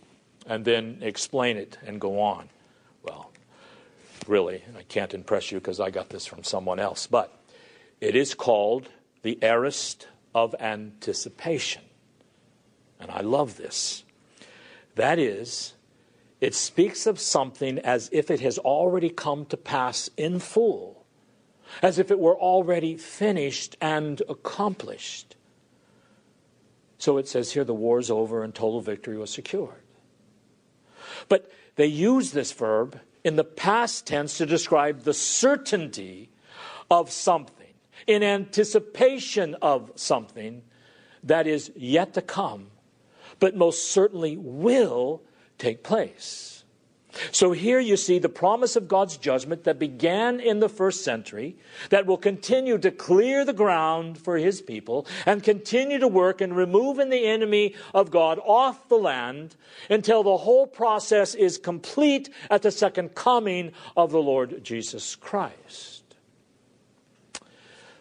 and 0.45 0.65
then 0.65 0.99
explain 1.01 1.57
it 1.57 1.77
and 1.85 1.99
go 1.99 2.19
on. 2.19 2.49
Well, 3.03 3.31
really, 4.27 4.63
I 4.77 4.83
can't 4.83 5.13
impress 5.13 5.51
you 5.51 5.59
because 5.59 5.79
I 5.79 5.89
got 5.89 6.09
this 6.09 6.25
from 6.25 6.43
someone 6.43 6.79
else, 6.79 7.07
but 7.07 7.37
it 8.01 8.15
is 8.15 8.33
called 8.33 8.89
the 9.21 9.39
aorist 9.41 10.07
of 10.35 10.55
anticipation. 10.59 11.83
And 12.99 13.11
I 13.11 13.21
love 13.21 13.57
this. 13.57 14.03
That 14.95 15.19
is, 15.19 15.73
it 16.39 16.53
speaks 16.53 17.05
of 17.05 17.19
something 17.19 17.79
as 17.79 18.09
if 18.11 18.29
it 18.29 18.41
has 18.41 18.57
already 18.57 19.09
come 19.09 19.45
to 19.45 19.57
pass 19.57 20.09
in 20.17 20.39
full, 20.39 21.05
as 21.81 21.99
if 21.99 22.11
it 22.11 22.19
were 22.19 22.37
already 22.37 22.97
finished 22.97 23.77
and 23.81 24.21
accomplished. 24.27 25.35
So 26.97 27.17
it 27.17 27.27
says 27.27 27.51
here 27.51 27.63
the 27.63 27.73
war's 27.73 28.09
over 28.11 28.43
and 28.43 28.53
total 28.53 28.81
victory 28.81 29.17
was 29.17 29.29
secured. 29.29 29.82
But 31.29 31.51
they 31.75 31.85
use 31.85 32.31
this 32.31 32.51
verb 32.51 32.99
in 33.23 33.35
the 33.35 33.43
past 33.43 34.05
tense 34.05 34.37
to 34.37 34.45
describe 34.45 35.03
the 35.03 35.13
certainty 35.13 36.29
of 36.91 37.11
something, 37.11 37.73
in 38.05 38.21
anticipation 38.21 39.55
of 39.61 39.91
something 39.95 40.61
that 41.23 41.47
is 41.47 41.71
yet 41.75 42.13
to 42.13 42.21
come, 42.21 42.67
but 43.39 43.55
most 43.55 43.91
certainly 43.91 44.37
will 44.37 45.21
take 45.57 45.83
place. 45.83 46.52
So 47.31 47.51
here 47.51 47.79
you 47.79 47.97
see 47.97 48.19
the 48.19 48.29
promise 48.29 48.75
of 48.75 48.87
God's 48.87 49.17
judgment 49.17 49.63
that 49.65 49.79
began 49.79 50.39
in 50.39 50.59
the 50.59 50.69
first 50.69 51.03
century, 51.03 51.55
that 51.89 52.05
will 52.05 52.17
continue 52.17 52.77
to 52.77 52.91
clear 52.91 53.45
the 53.45 53.53
ground 53.53 54.17
for 54.17 54.37
his 54.37 54.61
people 54.61 55.05
and 55.25 55.43
continue 55.43 55.99
to 55.99 56.07
work 56.07 56.41
in 56.41 56.53
removing 56.53 57.09
the 57.09 57.25
enemy 57.25 57.75
of 57.93 58.11
God 58.11 58.39
off 58.43 58.87
the 58.89 58.97
land 58.97 59.55
until 59.89 60.23
the 60.23 60.37
whole 60.37 60.67
process 60.67 61.35
is 61.35 61.57
complete 61.57 62.29
at 62.49 62.61
the 62.61 62.71
second 62.71 63.15
coming 63.15 63.71
of 63.95 64.11
the 64.11 64.21
Lord 64.21 64.63
Jesus 64.63 65.15
Christ. 65.15 66.03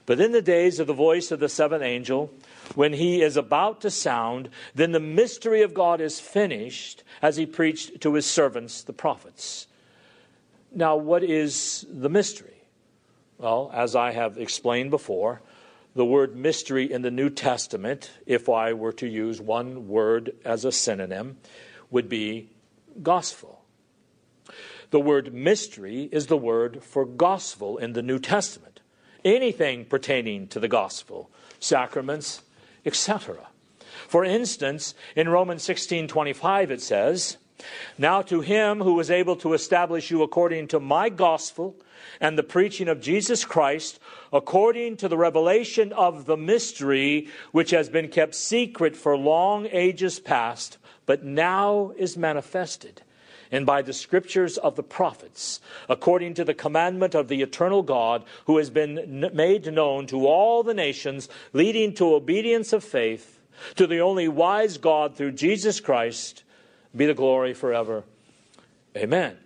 But 0.04 0.20
in 0.20 0.32
the 0.32 0.42
days 0.42 0.80
of 0.80 0.86
the 0.86 0.94
voice 0.94 1.30
of 1.30 1.40
the 1.40 1.48
seventh 1.48 1.82
angel, 1.82 2.32
when 2.74 2.92
he 2.92 3.22
is 3.22 3.36
about 3.36 3.80
to 3.82 3.90
sound, 3.90 4.48
then 4.74 4.92
the 4.92 5.00
mystery 5.00 5.62
of 5.62 5.74
God 5.74 6.00
is 6.00 6.20
finished 6.20 7.02
as 7.20 7.36
he 7.36 7.46
preached 7.46 8.00
to 8.00 8.14
his 8.14 8.26
servants, 8.26 8.82
the 8.82 8.92
prophets. 8.92 9.66
Now, 10.74 10.96
what 10.96 11.22
is 11.22 11.86
the 11.90 12.08
mystery? 12.08 12.62
Well, 13.38 13.70
as 13.74 13.94
I 13.96 14.12
have 14.12 14.38
explained 14.38 14.90
before, 14.90 15.42
the 15.94 16.04
word 16.04 16.34
mystery 16.34 16.90
in 16.90 17.02
the 17.02 17.10
New 17.10 17.28
Testament, 17.28 18.10
if 18.24 18.48
I 18.48 18.72
were 18.72 18.92
to 18.94 19.06
use 19.06 19.40
one 19.40 19.88
word 19.88 20.32
as 20.44 20.64
a 20.64 20.72
synonym, 20.72 21.36
would 21.90 22.08
be 22.08 22.48
gospel. 23.02 23.62
The 24.90 25.00
word 25.00 25.34
mystery 25.34 26.08
is 26.12 26.26
the 26.26 26.36
word 26.36 26.82
for 26.82 27.04
gospel 27.04 27.76
in 27.78 27.92
the 27.92 28.02
New 28.02 28.18
Testament. 28.18 28.80
Anything 29.24 29.84
pertaining 29.84 30.48
to 30.48 30.60
the 30.60 30.68
gospel, 30.68 31.30
sacraments, 31.60 32.42
etc. 32.84 33.48
For 34.08 34.24
instance, 34.24 34.94
in 35.16 35.28
Romans 35.28 35.62
16:25 35.62 36.70
it 36.70 36.82
says, 36.82 37.38
"Now 37.96 38.22
to 38.22 38.40
him 38.40 38.80
who 38.80 38.98
is 39.00 39.10
able 39.10 39.36
to 39.36 39.54
establish 39.54 40.10
you 40.10 40.22
according 40.22 40.68
to 40.68 40.80
my 40.80 41.08
gospel 41.08 41.76
and 42.20 42.36
the 42.36 42.42
preaching 42.42 42.88
of 42.88 43.00
Jesus 43.00 43.44
Christ, 43.44 44.00
according 44.32 44.96
to 44.98 45.08
the 45.08 45.16
revelation 45.16 45.92
of 45.92 46.26
the 46.26 46.36
mystery 46.36 47.28
which 47.52 47.70
has 47.70 47.88
been 47.88 48.08
kept 48.08 48.34
secret 48.34 48.96
for 48.96 49.16
long 49.16 49.68
ages 49.70 50.18
past, 50.18 50.78
but 51.06 51.24
now 51.24 51.92
is 51.96 52.16
manifested." 52.16 53.02
And 53.52 53.66
by 53.66 53.82
the 53.82 53.92
scriptures 53.92 54.56
of 54.56 54.74
the 54.74 54.82
prophets, 54.82 55.60
according 55.88 56.34
to 56.34 56.44
the 56.44 56.54
commandment 56.54 57.14
of 57.14 57.28
the 57.28 57.42
eternal 57.42 57.82
God, 57.82 58.24
who 58.46 58.56
has 58.56 58.70
been 58.70 59.30
made 59.34 59.72
known 59.72 60.06
to 60.06 60.26
all 60.26 60.62
the 60.62 60.74
nations, 60.74 61.28
leading 61.52 61.94
to 61.94 62.14
obedience 62.14 62.72
of 62.72 62.82
faith, 62.82 63.38
to 63.76 63.86
the 63.86 64.00
only 64.00 64.26
wise 64.26 64.78
God 64.78 65.14
through 65.14 65.32
Jesus 65.32 65.78
Christ, 65.78 66.42
be 66.96 67.06
the 67.06 67.14
glory 67.14 67.52
forever. 67.52 68.04
Amen. 68.96 69.36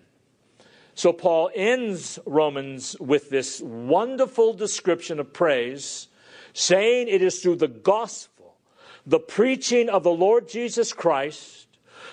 So 0.95 1.13
Paul 1.13 1.51
ends 1.55 2.19
Romans 2.25 2.97
with 2.99 3.29
this 3.29 3.61
wonderful 3.61 4.55
description 4.55 5.21
of 5.21 5.33
praise, 5.33 6.09
saying 6.55 7.09
it 7.09 7.21
is 7.21 7.41
through 7.41 7.57
the 7.57 7.69
gospel, 7.69 8.57
the 9.05 9.21
preaching 9.21 9.91
of 9.91 10.05
the 10.05 10.11
Lord 10.11 10.49
Jesus 10.49 10.93
Christ, 10.93 11.67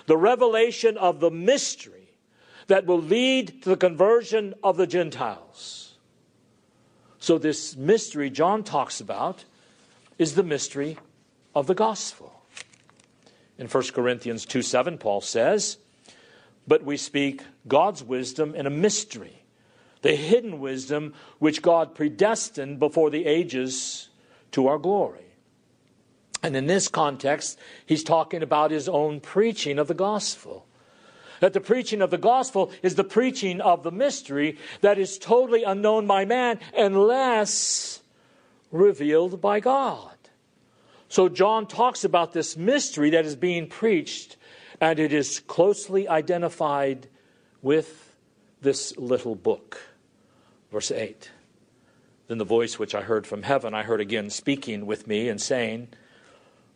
the 0.06 0.16
revelation 0.16 0.96
of 0.98 1.20
the 1.20 1.30
mystery 1.30 2.08
that 2.66 2.86
will 2.86 3.00
lead 3.00 3.62
to 3.62 3.68
the 3.70 3.76
conversion 3.76 4.54
of 4.62 4.76
the 4.76 4.86
Gentiles. 4.86 5.94
So, 7.18 7.38
this 7.38 7.76
mystery 7.76 8.30
John 8.30 8.64
talks 8.64 9.00
about 9.00 9.44
is 10.18 10.34
the 10.34 10.42
mystery 10.42 10.98
of 11.54 11.66
the 11.66 11.74
gospel. 11.74 12.42
In 13.58 13.68
1 13.68 13.84
Corinthians 13.94 14.44
2 14.44 14.62
7, 14.62 14.98
Paul 14.98 15.20
says, 15.20 15.78
But 16.66 16.84
we 16.84 16.96
speak 16.96 17.42
God's 17.66 18.02
wisdom 18.02 18.54
in 18.54 18.66
a 18.66 18.70
mystery, 18.70 19.42
the 20.02 20.16
hidden 20.16 20.58
wisdom 20.58 21.14
which 21.38 21.62
God 21.62 21.94
predestined 21.94 22.78
before 22.78 23.10
the 23.10 23.26
ages 23.26 24.08
to 24.52 24.66
our 24.66 24.78
glory. 24.78 25.23
And 26.44 26.54
in 26.56 26.66
this 26.66 26.88
context, 26.88 27.58
he's 27.86 28.04
talking 28.04 28.42
about 28.42 28.70
his 28.70 28.86
own 28.86 29.20
preaching 29.20 29.78
of 29.78 29.88
the 29.88 29.94
gospel. 29.94 30.66
That 31.40 31.54
the 31.54 31.60
preaching 31.60 32.02
of 32.02 32.10
the 32.10 32.18
gospel 32.18 32.70
is 32.82 32.96
the 32.96 33.02
preaching 33.02 33.62
of 33.62 33.82
the 33.82 33.90
mystery 33.90 34.58
that 34.82 34.98
is 34.98 35.16
totally 35.16 35.64
unknown 35.64 36.06
by 36.06 36.26
man 36.26 36.60
unless 36.76 38.02
revealed 38.70 39.40
by 39.40 39.60
God. 39.60 40.14
So 41.08 41.30
John 41.30 41.66
talks 41.66 42.04
about 42.04 42.34
this 42.34 42.58
mystery 42.58 43.08
that 43.10 43.24
is 43.24 43.36
being 43.36 43.66
preached, 43.66 44.36
and 44.82 44.98
it 44.98 45.14
is 45.14 45.40
closely 45.40 46.06
identified 46.06 47.08
with 47.62 48.14
this 48.60 48.94
little 48.98 49.34
book. 49.34 49.80
Verse 50.70 50.90
8 50.90 51.30
Then 52.28 52.36
the 52.36 52.44
voice 52.44 52.78
which 52.78 52.94
I 52.94 53.00
heard 53.00 53.26
from 53.26 53.44
heaven, 53.44 53.72
I 53.72 53.82
heard 53.82 54.02
again 54.02 54.28
speaking 54.28 54.84
with 54.84 55.06
me 55.06 55.30
and 55.30 55.40
saying, 55.40 55.88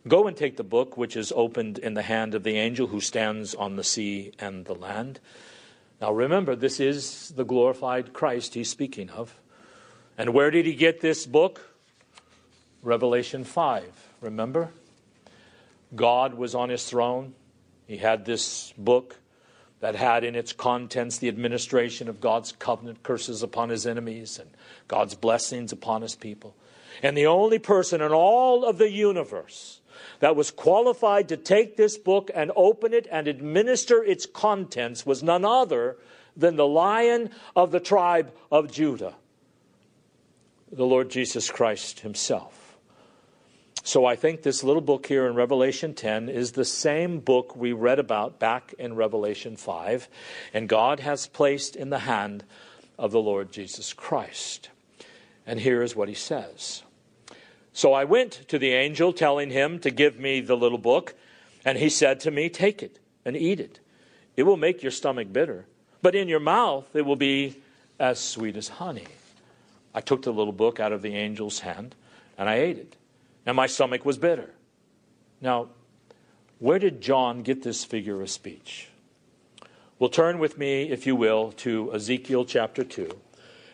Go 0.07 0.27
and 0.27 0.37
take 0.37 0.55
the 0.55 0.63
book 0.63 0.97
which 0.97 1.17
is 1.17 1.33
opened 1.35 1.77
in 1.77 1.93
the 1.93 2.01
hand 2.01 2.33
of 2.33 2.43
the 2.43 2.57
angel 2.57 2.87
who 2.87 3.01
stands 3.01 3.53
on 3.53 3.75
the 3.75 3.83
sea 3.83 4.31
and 4.39 4.65
the 4.65 4.73
land. 4.73 5.19
Now 5.99 6.13
remember, 6.13 6.55
this 6.55 6.79
is 6.79 7.33
the 7.35 7.43
glorified 7.43 8.13
Christ 8.13 8.53
he's 8.53 8.69
speaking 8.69 9.09
of. 9.09 9.35
And 10.17 10.33
where 10.33 10.51
did 10.51 10.65
he 10.65 10.73
get 10.73 11.01
this 11.01 11.25
book? 11.25 11.75
Revelation 12.81 13.43
5. 13.43 13.83
Remember? 14.21 14.69
God 15.95 16.35
was 16.35 16.55
on 16.55 16.69
his 16.69 16.85
throne. 16.85 17.33
He 17.85 17.97
had 17.97 18.23
this 18.23 18.73
book 18.77 19.17
that 19.81 19.95
had 19.95 20.23
in 20.23 20.35
its 20.35 20.53
contents 20.53 21.17
the 21.17 21.27
administration 21.27 22.07
of 22.07 22.21
God's 22.21 22.53
covenant 22.53 23.03
curses 23.03 23.43
upon 23.43 23.69
his 23.69 23.85
enemies 23.85 24.39
and 24.39 24.49
God's 24.87 25.15
blessings 25.15 25.71
upon 25.71 26.01
his 26.01 26.15
people. 26.15 26.55
And 27.01 27.17
the 27.17 27.27
only 27.27 27.59
person 27.59 28.01
in 28.01 28.11
all 28.11 28.65
of 28.65 28.77
the 28.77 28.91
universe 28.91 29.78
that 30.19 30.35
was 30.35 30.51
qualified 30.51 31.29
to 31.29 31.37
take 31.37 31.77
this 31.77 31.97
book 31.97 32.29
and 32.33 32.51
open 32.55 32.93
it 32.93 33.07
and 33.11 33.27
administer 33.27 34.03
its 34.03 34.25
contents 34.25 35.05
was 35.05 35.23
none 35.23 35.45
other 35.45 35.97
than 36.35 36.55
the 36.55 36.67
lion 36.67 37.29
of 37.55 37.71
the 37.71 37.79
tribe 37.79 38.33
of 38.51 38.71
Judah, 38.71 39.15
the 40.71 40.85
Lord 40.85 41.09
Jesus 41.09 41.49
Christ 41.49 42.01
himself. 42.01 42.59
So 43.83 44.05
I 44.05 44.15
think 44.15 44.43
this 44.43 44.63
little 44.63 44.81
book 44.81 45.07
here 45.07 45.25
in 45.25 45.35
Revelation 45.35 45.93
10 45.93 46.29
is 46.29 46.51
the 46.51 46.65
same 46.65 47.19
book 47.19 47.55
we 47.55 47.71
read 47.71 47.97
about 47.97 48.39
back 48.39 48.73
in 48.77 48.95
Revelation 48.95 49.55
5, 49.55 50.07
and 50.53 50.69
God 50.69 50.99
has 50.99 51.27
placed 51.27 51.75
in 51.75 51.89
the 51.89 51.99
hand 51.99 52.43
of 52.99 53.11
the 53.11 53.21
Lord 53.21 53.51
Jesus 53.51 53.93
Christ. 53.93 54.69
And 55.45 55.59
here 55.59 55.81
is 55.81 55.95
what 55.95 56.09
he 56.09 56.13
says 56.13 56.83
so 57.73 57.93
I 57.93 58.03
went 58.03 58.47
to 58.47 58.59
the 58.59 58.71
angel, 58.71 59.13
telling 59.13 59.51
him 59.51 59.79
to 59.79 59.91
give 59.91 60.19
me 60.19 60.41
the 60.41 60.57
little 60.57 60.77
book, 60.77 61.15
and 61.63 61.77
he 61.77 61.89
said 61.89 62.19
to 62.21 62.31
me, 62.31 62.49
Take 62.49 62.81
it 62.81 62.99
and 63.25 63.35
eat 63.35 63.59
it. 63.59 63.79
It 64.35 64.43
will 64.43 64.57
make 64.57 64.81
your 64.81 64.91
stomach 64.91 65.31
bitter, 65.31 65.65
but 66.01 66.15
in 66.15 66.27
your 66.27 66.39
mouth 66.39 66.95
it 66.95 67.05
will 67.05 67.15
be 67.15 67.57
as 67.99 68.19
sweet 68.19 68.55
as 68.55 68.69
honey. 68.69 69.07
I 69.93 70.01
took 70.01 70.21
the 70.21 70.33
little 70.33 70.53
book 70.53 70.79
out 70.79 70.91
of 70.91 71.01
the 71.01 71.15
angel's 71.15 71.59
hand, 71.59 71.95
and 72.37 72.49
I 72.49 72.55
ate 72.55 72.77
it, 72.77 72.95
and 73.45 73.55
my 73.55 73.67
stomach 73.67 74.05
was 74.05 74.17
bitter. 74.17 74.51
Now, 75.41 75.69
where 76.59 76.79
did 76.79 77.01
John 77.01 77.41
get 77.41 77.63
this 77.63 77.83
figure 77.83 78.21
of 78.21 78.29
speech? 78.29 78.89
Well, 79.97 80.09
turn 80.09 80.39
with 80.39 80.57
me, 80.57 80.89
if 80.89 81.05
you 81.05 81.15
will, 81.15 81.51
to 81.53 81.93
Ezekiel 81.93 82.45
chapter 82.45 82.83
2. 82.83 83.09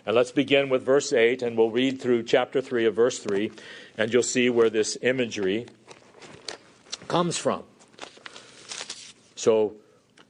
And 0.05 0.15
let's 0.15 0.31
begin 0.31 0.69
with 0.69 0.83
verse 0.83 1.11
8, 1.11 1.41
and 1.41 1.57
we'll 1.57 1.71
read 1.71 1.99
through 1.99 2.23
chapter 2.23 2.61
3 2.61 2.85
of 2.85 2.93
verse 2.93 3.17
3, 3.17 3.51
and 3.97 4.13
you'll 4.13 4.21
see 4.21 4.51
where 4.51 4.69
this 4.69 4.99
imagery 5.01 5.65
comes 7.07 7.37
from. 7.37 7.63
So 9.35 9.73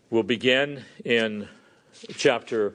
we'll 0.09 0.23
begin 0.23 0.85
in 1.03 1.49
chapter 2.15 2.73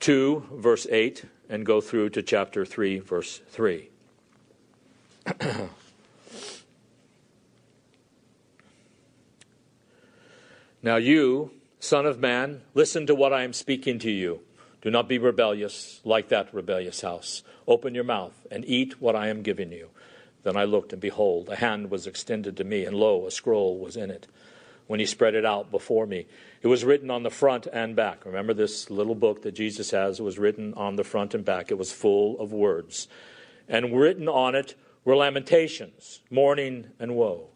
2, 0.00 0.46
verse 0.54 0.86
8, 0.90 1.26
and 1.50 1.66
go 1.66 1.82
through 1.82 2.08
to 2.10 2.22
chapter 2.22 2.64
3, 2.64 3.00
verse 3.00 3.42
3. 3.50 3.90
now, 10.82 10.96
you, 10.96 11.50
Son 11.78 12.06
of 12.06 12.18
Man, 12.18 12.62
listen 12.72 13.06
to 13.06 13.14
what 13.14 13.34
I 13.34 13.42
am 13.42 13.52
speaking 13.52 13.98
to 13.98 14.10
you. 14.10 14.40
Do 14.82 14.90
not 14.90 15.08
be 15.08 15.18
rebellious 15.18 16.00
like 16.04 16.28
that 16.28 16.52
rebellious 16.52 17.00
house. 17.00 17.44
Open 17.68 17.94
your 17.94 18.04
mouth 18.04 18.46
and 18.50 18.64
eat 18.66 19.00
what 19.00 19.14
I 19.14 19.28
am 19.28 19.42
giving 19.42 19.70
you. 19.70 19.88
Then 20.42 20.56
I 20.56 20.64
looked, 20.64 20.92
and 20.92 21.00
behold, 21.00 21.48
a 21.48 21.56
hand 21.56 21.90
was 21.90 22.08
extended 22.08 22.56
to 22.56 22.64
me, 22.64 22.84
and 22.84 22.96
lo, 22.96 23.26
a 23.26 23.30
scroll 23.30 23.78
was 23.78 23.96
in 23.96 24.10
it. 24.10 24.26
When 24.88 24.98
he 24.98 25.06
spread 25.06 25.36
it 25.36 25.44
out 25.44 25.70
before 25.70 26.04
me, 26.06 26.26
it 26.60 26.66
was 26.66 26.84
written 26.84 27.10
on 27.10 27.22
the 27.22 27.30
front 27.30 27.68
and 27.72 27.94
back. 27.94 28.26
Remember 28.26 28.52
this 28.52 28.90
little 28.90 29.14
book 29.14 29.42
that 29.42 29.52
Jesus 29.52 29.92
has 29.92 30.18
it 30.18 30.24
was 30.24 30.38
written 30.38 30.74
on 30.74 30.96
the 30.96 31.04
front 31.04 31.32
and 31.32 31.44
back. 31.44 31.70
It 31.70 31.78
was 31.78 31.92
full 31.92 32.38
of 32.40 32.52
words. 32.52 33.06
And 33.68 33.96
written 33.96 34.28
on 34.28 34.56
it 34.56 34.74
were 35.04 35.16
lamentations, 35.16 36.20
mourning, 36.28 36.88
and 36.98 37.14
woe. 37.14 37.48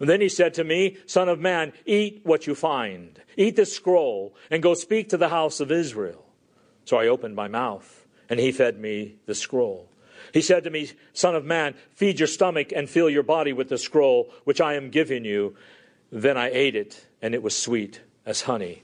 And 0.00 0.08
then 0.08 0.22
he 0.22 0.30
said 0.30 0.54
to 0.54 0.64
me, 0.64 0.96
Son 1.06 1.28
of 1.28 1.38
man, 1.38 1.74
eat 1.84 2.22
what 2.24 2.46
you 2.46 2.54
find. 2.54 3.20
Eat 3.36 3.56
this 3.56 3.76
scroll, 3.76 4.34
and 4.50 4.62
go 4.62 4.72
speak 4.72 5.10
to 5.10 5.18
the 5.18 5.28
house 5.28 5.60
of 5.60 5.70
Israel. 5.70 6.24
So 6.84 6.98
I 6.98 7.08
opened 7.08 7.34
my 7.34 7.48
mouth, 7.48 8.06
and 8.28 8.38
he 8.38 8.52
fed 8.52 8.78
me 8.78 9.16
the 9.26 9.34
scroll. 9.34 9.88
He 10.32 10.40
said 10.40 10.64
to 10.64 10.70
me, 10.70 10.90
Son 11.12 11.34
of 11.34 11.44
man, 11.44 11.74
feed 11.94 12.18
your 12.18 12.26
stomach 12.26 12.72
and 12.74 12.88
fill 12.88 13.08
your 13.08 13.22
body 13.22 13.52
with 13.52 13.68
the 13.68 13.78
scroll 13.78 14.32
which 14.44 14.60
I 14.60 14.74
am 14.74 14.90
giving 14.90 15.24
you. 15.24 15.56
Then 16.10 16.36
I 16.36 16.50
ate 16.50 16.76
it, 16.76 17.04
and 17.22 17.34
it 17.34 17.42
was 17.42 17.56
sweet 17.56 18.00
as 18.26 18.42
honey 18.42 18.82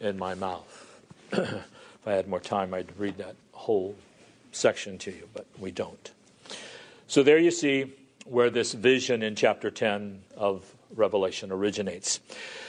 in 0.00 0.18
my 0.18 0.34
mouth. 0.34 1.00
if 1.32 1.64
I 2.06 2.12
had 2.12 2.28
more 2.28 2.40
time, 2.40 2.74
I'd 2.74 2.98
read 2.98 3.18
that 3.18 3.36
whole 3.52 3.94
section 4.52 4.98
to 4.98 5.10
you, 5.10 5.28
but 5.34 5.46
we 5.58 5.70
don't. 5.70 6.10
So 7.06 7.22
there 7.22 7.38
you 7.38 7.50
see 7.50 7.92
where 8.24 8.50
this 8.50 8.72
vision 8.72 9.22
in 9.22 9.34
chapter 9.34 9.70
10 9.70 10.22
of 10.36 10.64
Revelation 10.94 11.50
originates. 11.50 12.20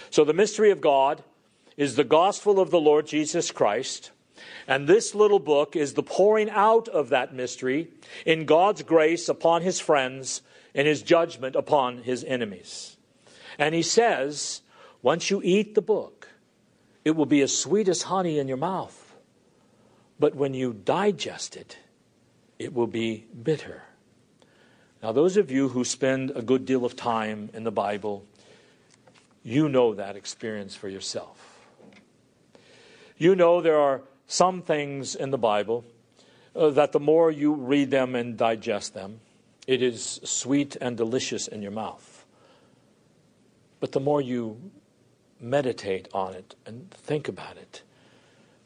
So 0.10 0.24
the 0.24 0.34
mystery 0.34 0.72
of 0.72 0.82
God 0.82 1.24
is 1.78 1.96
the 1.96 2.04
gospel 2.04 2.60
of 2.60 2.72
the 2.72 2.80
Lord 2.80 3.08
Jesus 3.08 3.52
Christ 3.52 4.12
and 4.68 4.88
this 4.88 5.16
little 5.16 5.40
book 5.40 5.76
is 5.76 5.94
the 5.94 6.04
pouring 6.04 6.50
out 6.50 6.88
of 6.88 7.10
that 7.10 7.34
mystery 7.34 7.90
in 8.26 8.46
God's 8.46 8.84
grace 8.84 9.30
upon 9.30 9.62
his 9.62 9.80
friends 9.80 10.42
and 10.76 10.88
his 10.88 11.02
judgment 11.02 11.56
upon 11.56 12.00
his 12.00 12.24
enemies. 12.24 12.98
And 13.58 13.76
he 13.76 13.82
says, 13.82 14.62
once 15.02 15.30
you 15.30 15.42
eat 15.44 15.76
the 15.76 15.82
book, 15.82 16.30
it 17.04 17.12
will 17.12 17.26
be 17.26 17.42
as 17.42 17.56
sweet 17.56 17.88
as 17.88 18.04
honey 18.04 18.40
in 18.40 18.48
your 18.48 18.58
mouth. 18.58 19.16
But 20.20 20.36
when 20.36 20.54
you 20.54 20.74
digest 20.74 21.56
it, 21.56 21.78
it 22.58 22.74
will 22.74 22.88
be 22.88 23.26
bitter. 23.42 23.84
Now, 25.02 25.14
those 25.14 25.38
of 25.38 25.50
you 25.50 25.70
who 25.70 25.86
spend 25.86 26.32
a 26.32 26.42
good 26.42 26.66
deal 26.66 26.84
of 26.84 26.96
time 26.96 27.50
in 27.54 27.64
the 27.64 27.72
Bible, 27.72 28.26
you 29.44 29.70
know 29.70 29.94
that 29.94 30.18
experience 30.18 30.76
for 30.76 30.90
yourself. 30.90 31.60
You 33.18 33.36
know 33.36 33.62
there 33.62 33.78
are 33.78 34.02
some 34.30 34.62
things 34.62 35.16
in 35.16 35.32
the 35.32 35.38
Bible 35.40 35.84
uh, 36.56 36.70
that 36.70 36.92
the 36.92 37.00
more 37.00 37.32
you 37.32 37.54
read 37.56 37.90
them 37.90 38.16
and 38.16 38.38
digest 38.38 38.94
them, 38.94 39.20
it 39.66 39.82
is 39.82 40.22
sweet 40.24 40.78
and 40.80 40.96
delicious 40.96 41.48
in 41.48 41.64
your 41.64 41.72
mouth. 41.72 42.26
But 43.80 43.92
the 43.92 44.00
more 44.00 44.22
you 44.22 44.72
meditate 45.42 46.08
on 46.14 46.36
it 46.36 46.56
and 46.66 46.92
think 46.92 47.28
about 47.28 47.58
it, 47.58 47.82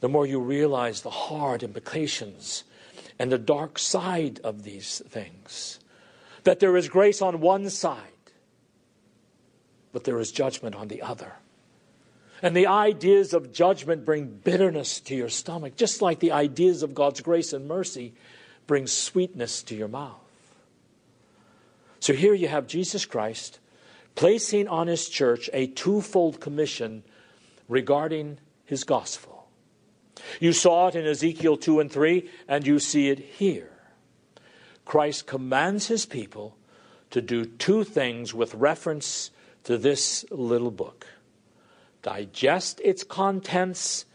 the 0.02 0.10
more 0.10 0.26
you 0.26 0.40
realize 0.40 1.02
the 1.02 1.10
hard 1.10 1.64
implications 1.64 2.66
and 3.18 3.32
the 3.32 3.38
dark 3.38 3.80
side 3.80 4.42
of 4.44 4.64
these 4.64 5.02
things. 5.08 5.80
That 6.44 6.60
there 6.60 6.76
is 6.76 6.90
grace 6.90 7.22
on 7.22 7.40
one 7.40 7.70
side, 7.70 7.98
but 9.94 10.04
there 10.04 10.20
is 10.20 10.30
judgment 10.30 10.76
on 10.76 10.90
the 10.90 11.02
other. 11.02 11.36
And 12.44 12.54
the 12.58 12.68
ideas 12.68 13.34
of 13.34 13.54
judgment 13.54 14.04
bring 14.04 14.28
bitterness 14.28 15.00
to 15.00 15.16
your 15.16 15.30
stomach, 15.30 15.78
just 15.78 16.02
like 16.02 16.20
the 16.20 16.34
ideas 16.34 16.84
of 16.84 16.94
God's 16.94 17.22
grace 17.22 17.54
and 17.54 17.70
mercy 17.70 18.14
bring 18.68 18.86
sweetness 18.86 19.64
to 19.64 19.76
your 19.76 19.88
mouth. 19.88 20.20
So 22.02 22.12
here 22.12 22.34
you 22.34 22.50
have 22.50 22.68
Jesus 22.68 23.06
Christ 23.06 23.60
placing 24.16 24.68
on 24.68 24.88
his 24.88 25.08
church 25.08 25.50
a 25.54 25.68
twofold 25.68 26.42
commission 26.42 27.04
regarding 27.70 28.40
his 28.66 28.84
gospel. 28.84 29.48
You 30.42 30.52
saw 30.52 30.90
it 30.90 30.96
in 30.96 31.08
Ezekiel 31.08 31.56
2 31.56 31.80
and 31.80 31.90
3, 31.90 32.30
and 32.50 32.68
you 32.68 32.80
see 32.80 33.08
it 33.08 33.20
here. 33.20 33.72
Christ 34.84 35.28
commands 35.28 35.88
his 35.88 36.06
people 36.06 36.58
to 37.10 37.22
do 37.22 37.46
two 37.46 37.86
things 37.86 38.34
with 38.34 38.54
reference 38.54 39.32
to 39.64 39.78
this 39.78 40.26
little 40.30 40.72
book 40.72 41.08
digest 42.04 42.80
its 42.84 43.04
contents, 43.04 44.06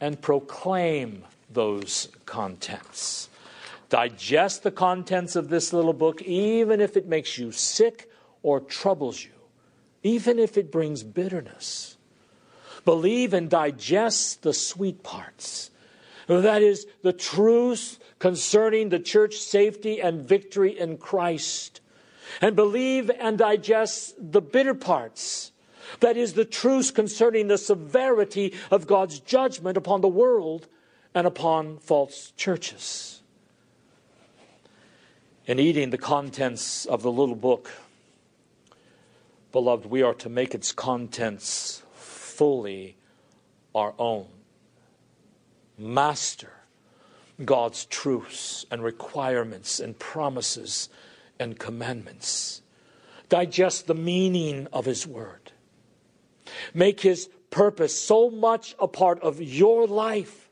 and 0.00 0.20
proclaim 0.20 1.24
those 1.52 2.08
contents. 2.24 3.28
Digest 3.88 4.62
the 4.62 4.70
contents 4.70 5.36
of 5.36 5.48
this 5.48 5.72
little 5.72 5.92
book, 5.92 6.20
even 6.22 6.80
if 6.80 6.96
it 6.96 7.06
makes 7.06 7.38
you 7.38 7.52
sick 7.52 8.10
or 8.42 8.58
troubles 8.58 9.24
you, 9.24 9.30
even 10.02 10.38
if 10.38 10.58
it 10.58 10.72
brings 10.72 11.02
bitterness. 11.02 11.96
Believe 12.84 13.32
and 13.32 13.48
digest 13.48 14.42
the 14.42 14.52
sweet 14.52 15.02
parts. 15.02 15.70
That 16.26 16.62
is 16.62 16.86
the 17.02 17.12
truth 17.12 17.98
concerning 18.18 18.88
the 18.88 18.98
church 18.98 19.36
safety 19.36 20.00
and 20.00 20.26
victory 20.26 20.78
in 20.78 20.98
Christ. 20.98 21.80
And 22.40 22.56
believe 22.56 23.10
and 23.10 23.38
digest 23.38 24.14
the 24.18 24.42
bitter 24.42 24.74
parts 24.74 25.52
that 26.00 26.16
is 26.16 26.34
the 26.34 26.44
truth 26.44 26.94
concerning 26.94 27.48
the 27.48 27.58
severity 27.58 28.54
of 28.70 28.86
God's 28.86 29.20
judgment 29.20 29.76
upon 29.76 30.00
the 30.00 30.08
world 30.08 30.68
and 31.14 31.26
upon 31.26 31.78
false 31.78 32.32
churches. 32.36 33.22
In 35.46 35.58
eating 35.58 35.90
the 35.90 35.98
contents 35.98 36.86
of 36.86 37.02
the 37.02 37.12
little 37.12 37.36
book, 37.36 37.70
beloved, 39.52 39.86
we 39.86 40.02
are 40.02 40.14
to 40.14 40.28
make 40.28 40.54
its 40.54 40.72
contents 40.72 41.82
fully 41.94 42.96
our 43.74 43.94
own. 43.98 44.26
Master 45.78 46.52
God's 47.44 47.84
truths 47.84 48.64
and 48.70 48.82
requirements 48.82 49.78
and 49.78 49.98
promises 49.98 50.88
and 51.38 51.58
commandments. 51.58 52.62
Digest 53.28 53.86
the 53.86 53.94
meaning 53.94 54.68
of 54.72 54.86
His 54.86 55.06
Word. 55.06 55.45
Make 56.74 57.00
His 57.00 57.28
purpose 57.50 57.98
so 57.98 58.30
much 58.30 58.74
a 58.78 58.88
part 58.88 59.20
of 59.22 59.40
your 59.40 59.86
life 59.86 60.48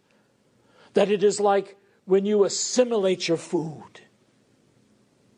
that 0.95 1.11
it 1.11 1.23
is 1.23 1.41
like 1.41 1.77
when 2.05 2.25
you 2.25 2.45
assimilate 2.45 3.29
your 3.29 3.37
food 3.37 4.01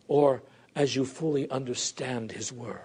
or 0.08 0.42
as 0.74 0.94
you 0.94 1.04
fully 1.04 1.50
understand 1.50 2.32
His 2.32 2.52
Word. 2.52 2.80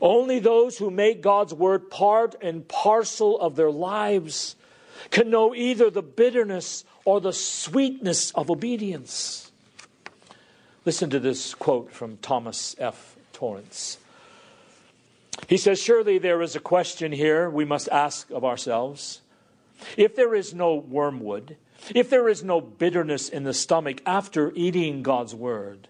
Only 0.00 0.38
those 0.38 0.78
who 0.78 0.90
make 0.90 1.20
God's 1.20 1.54
Word 1.54 1.90
part 1.90 2.34
and 2.42 2.66
parcel 2.66 3.38
of 3.38 3.56
their 3.56 3.70
lives 3.70 4.56
can 5.10 5.30
know 5.30 5.54
either 5.54 5.90
the 5.90 6.02
bitterness 6.02 6.84
or 7.04 7.20
the 7.20 7.32
sweetness 7.32 8.32
of 8.32 8.50
obedience. 8.50 9.52
Listen 10.84 11.10
to 11.10 11.20
this 11.20 11.54
quote 11.54 11.92
from 11.92 12.16
Thomas 12.18 12.74
F. 12.78 13.16
Torrance. 13.32 13.98
He 15.48 15.56
says, 15.56 15.80
Surely 15.80 16.18
there 16.18 16.42
is 16.42 16.56
a 16.56 16.60
question 16.60 17.12
here 17.12 17.48
we 17.48 17.64
must 17.64 17.88
ask 17.90 18.30
of 18.30 18.44
ourselves. 18.44 19.22
If 19.96 20.16
there 20.16 20.34
is 20.34 20.54
no 20.54 20.74
wormwood, 20.74 21.56
if 21.94 22.10
there 22.10 22.28
is 22.28 22.42
no 22.42 22.60
bitterness 22.60 23.28
in 23.28 23.44
the 23.44 23.54
stomach 23.54 24.00
after 24.06 24.52
eating 24.54 25.02
God's 25.02 25.34
word, 25.34 25.88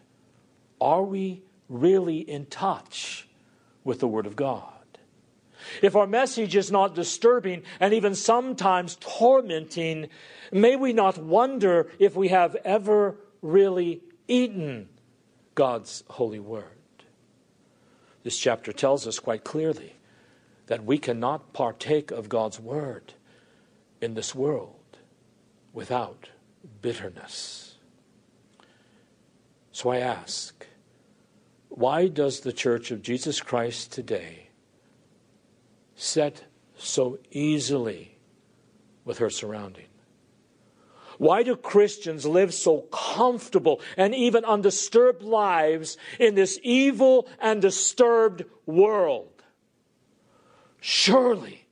are 0.80 1.02
we 1.02 1.42
really 1.68 2.18
in 2.18 2.46
touch 2.46 3.28
with 3.84 4.00
the 4.00 4.08
word 4.08 4.26
of 4.26 4.36
God? 4.36 4.72
If 5.82 5.96
our 5.96 6.06
message 6.06 6.54
is 6.54 6.70
not 6.70 6.94
disturbing 6.94 7.62
and 7.80 7.94
even 7.94 8.14
sometimes 8.14 8.96
tormenting, 9.00 10.08
may 10.52 10.76
we 10.76 10.92
not 10.92 11.18
wonder 11.18 11.90
if 11.98 12.14
we 12.14 12.28
have 12.28 12.56
ever 12.56 13.16
really 13.42 14.02
eaten 14.28 14.88
God's 15.54 16.04
holy 16.08 16.40
word. 16.40 16.75
This 18.26 18.38
chapter 18.38 18.72
tells 18.72 19.06
us 19.06 19.20
quite 19.20 19.44
clearly 19.44 19.94
that 20.66 20.84
we 20.84 20.98
cannot 20.98 21.52
partake 21.52 22.10
of 22.10 22.28
God's 22.28 22.58
word 22.58 23.12
in 24.00 24.14
this 24.14 24.34
world 24.34 24.98
without 25.72 26.30
bitterness. 26.82 27.76
So 29.70 29.90
I 29.90 29.98
ask, 29.98 30.66
why 31.68 32.08
does 32.08 32.40
the 32.40 32.52
Church 32.52 32.90
of 32.90 33.00
Jesus 33.00 33.40
Christ 33.40 33.92
today 33.92 34.48
set 35.94 36.46
so 36.76 37.20
easily 37.30 38.18
with 39.04 39.18
her 39.18 39.30
surrounding? 39.30 39.86
Why 41.18 41.42
do 41.42 41.56
Christians 41.56 42.26
live 42.26 42.52
so 42.52 42.82
comfortable 42.92 43.80
and 43.96 44.14
even 44.14 44.44
undisturbed 44.44 45.22
lives 45.22 45.96
in 46.18 46.34
this 46.34 46.58
evil 46.62 47.28
and 47.40 47.62
disturbed 47.62 48.44
world? 48.66 49.42
Surely 50.80 51.66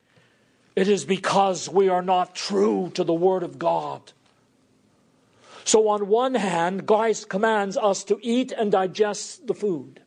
it 0.74 0.88
is 0.88 1.04
because 1.04 1.68
we 1.68 1.88
are 1.88 2.02
not 2.02 2.34
true 2.34 2.90
to 2.94 3.04
the 3.04 3.14
Word 3.14 3.42
of 3.42 3.58
God. 3.58 4.12
So, 5.64 5.88
on 5.88 6.08
one 6.08 6.34
hand, 6.34 6.86
Christ 6.86 7.28
commands 7.28 7.76
us 7.76 8.04
to 8.04 8.18
eat 8.20 8.52
and 8.52 8.70
digest 8.70 9.46
the 9.46 9.54
food, 9.54 10.00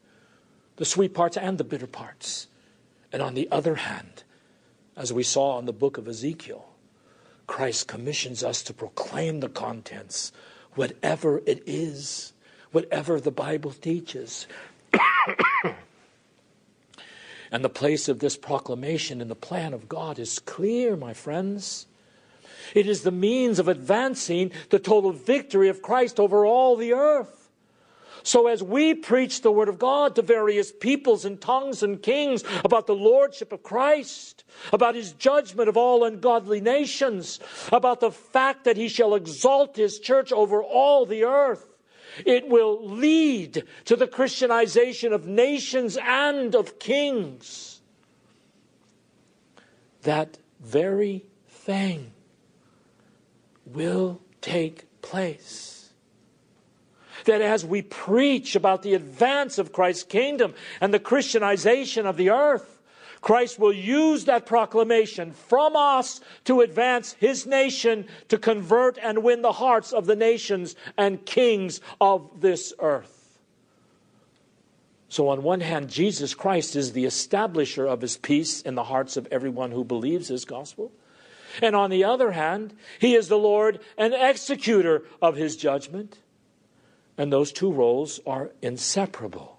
the 0.76 0.86
sweet 0.86 1.14
parts 1.14 1.38
and 1.38 1.58
the 1.58 1.64
bitter 1.64 1.88
parts. 1.88 2.48
And 3.12 3.22
on 3.22 3.34
the 3.34 3.48
other 3.52 3.76
hand, 3.76 4.24
as 4.96 5.14
we 5.14 5.24
saw 5.24 5.58
in 5.58 5.66
the 5.66 5.74
book 5.74 5.98
of 5.98 6.08
Ezekiel, 6.08 6.68
Christ 7.48 7.88
commissions 7.88 8.44
us 8.44 8.62
to 8.64 8.74
proclaim 8.74 9.40
the 9.40 9.50
contents, 9.50 10.32
whatever 10.76 11.42
it 11.46 11.64
is, 11.66 12.34
whatever 12.72 13.20
the 13.20 13.32
Bible 13.32 13.72
teaches. 13.72 14.48
And 17.52 17.64
the 17.64 17.70
place 17.70 18.10
of 18.10 18.20
this 18.20 18.36
proclamation 18.36 19.22
in 19.22 19.28
the 19.28 19.36
plan 19.36 19.74
of 19.74 19.88
God 19.88 20.20
is 20.20 20.40
clear, 20.40 20.96
my 20.96 21.14
friends. 21.14 21.88
It 22.76 22.88
is 22.88 23.04
the 23.04 23.12
means 23.12 23.60
of 23.60 23.68
advancing 23.68 24.52
the 24.70 24.80
total 24.80 25.12
victory 25.12 25.70
of 25.70 25.82
Christ 25.82 26.20
over 26.20 26.46
all 26.46 26.76
the 26.76 26.94
earth. 26.94 27.37
So, 28.28 28.48
as 28.48 28.62
we 28.62 28.94
preach 28.94 29.40
the 29.40 29.54
Word 29.54 29.70
of 29.70 29.80
God 29.80 30.16
to 30.16 30.22
various 30.22 30.70
peoples 30.70 31.24
and 31.24 31.40
tongues 31.40 31.82
and 31.82 32.04
kings 32.04 32.44
about 32.66 32.86
the 32.86 32.94
Lordship 32.94 33.54
of 33.54 33.64
Christ, 33.64 34.44
about 34.74 34.96
His 34.96 35.14
judgment 35.14 35.70
of 35.70 35.78
all 35.78 36.04
ungodly 36.04 36.60
nations, 36.60 37.40
about 37.72 38.02
the 38.02 38.12
fact 38.12 38.66
that 38.66 38.76
He 38.76 38.90
shall 38.90 39.16
exalt 39.16 39.78
His 39.78 39.98
church 39.98 40.34
over 40.34 40.62
all 40.62 41.06
the 41.06 41.24
earth, 41.24 41.70
it 42.26 42.50
will 42.50 42.86
lead 42.86 43.64
to 43.86 43.96
the 43.96 44.08
Christianization 44.08 45.14
of 45.14 45.26
nations 45.26 45.98
and 45.98 46.54
of 46.54 46.80
kings. 46.80 47.80
That 50.02 50.38
very 50.60 51.24
thing 51.48 52.12
will 53.66 54.20
take 54.42 55.02
place. 55.02 55.77
That 57.28 57.42
as 57.42 57.66
we 57.66 57.82
preach 57.82 58.56
about 58.56 58.84
the 58.84 58.94
advance 58.94 59.58
of 59.58 59.74
Christ's 59.74 60.04
kingdom 60.04 60.54
and 60.80 60.94
the 60.94 61.00
Christianization 61.00 62.06
of 62.06 62.16
the 62.16 62.30
earth, 62.30 62.82
Christ 63.20 63.60
will 63.60 63.74
use 63.74 64.24
that 64.26 64.46
proclamation 64.46 65.34
from 65.34 65.76
us 65.76 66.22
to 66.46 66.62
advance 66.62 67.18
his 67.20 67.46
nation 67.46 68.08
to 68.30 68.38
convert 68.38 68.98
and 68.98 69.24
win 69.24 69.42
the 69.42 69.52
hearts 69.52 69.92
of 69.92 70.06
the 70.06 70.16
nations 70.16 70.78
and 70.98 71.26
kings 71.26 71.82
of 72.00 72.40
this 72.40 72.74
earth. 72.80 73.40
So, 75.10 75.28
on 75.28 75.44
one 75.44 75.60
hand, 75.60 75.90
Jesus 75.90 76.34
Christ 76.34 76.78
is 76.78 76.94
the 76.94 77.04
establisher 77.04 77.88
of 77.88 78.00
his 78.00 78.16
peace 78.16 78.62
in 78.62 78.76
the 78.76 78.86
hearts 78.86 79.18
of 79.18 79.28
everyone 79.32 79.72
who 79.72 79.84
believes 79.84 80.30
his 80.30 80.46
gospel. 80.46 80.94
And 81.62 81.76
on 81.76 81.90
the 81.90 82.06
other 82.06 82.32
hand, 82.32 82.74
he 83.00 83.16
is 83.16 83.28
the 83.28 83.38
Lord 83.38 83.82
and 83.98 84.14
executor 84.14 85.04
of 85.22 85.36
his 85.36 85.58
judgment. 85.58 86.20
And 87.18 87.34
those 87.34 87.52
two 87.52 87.72
roles 87.72 88.20
are 88.26 88.52
inseparable. 88.62 89.58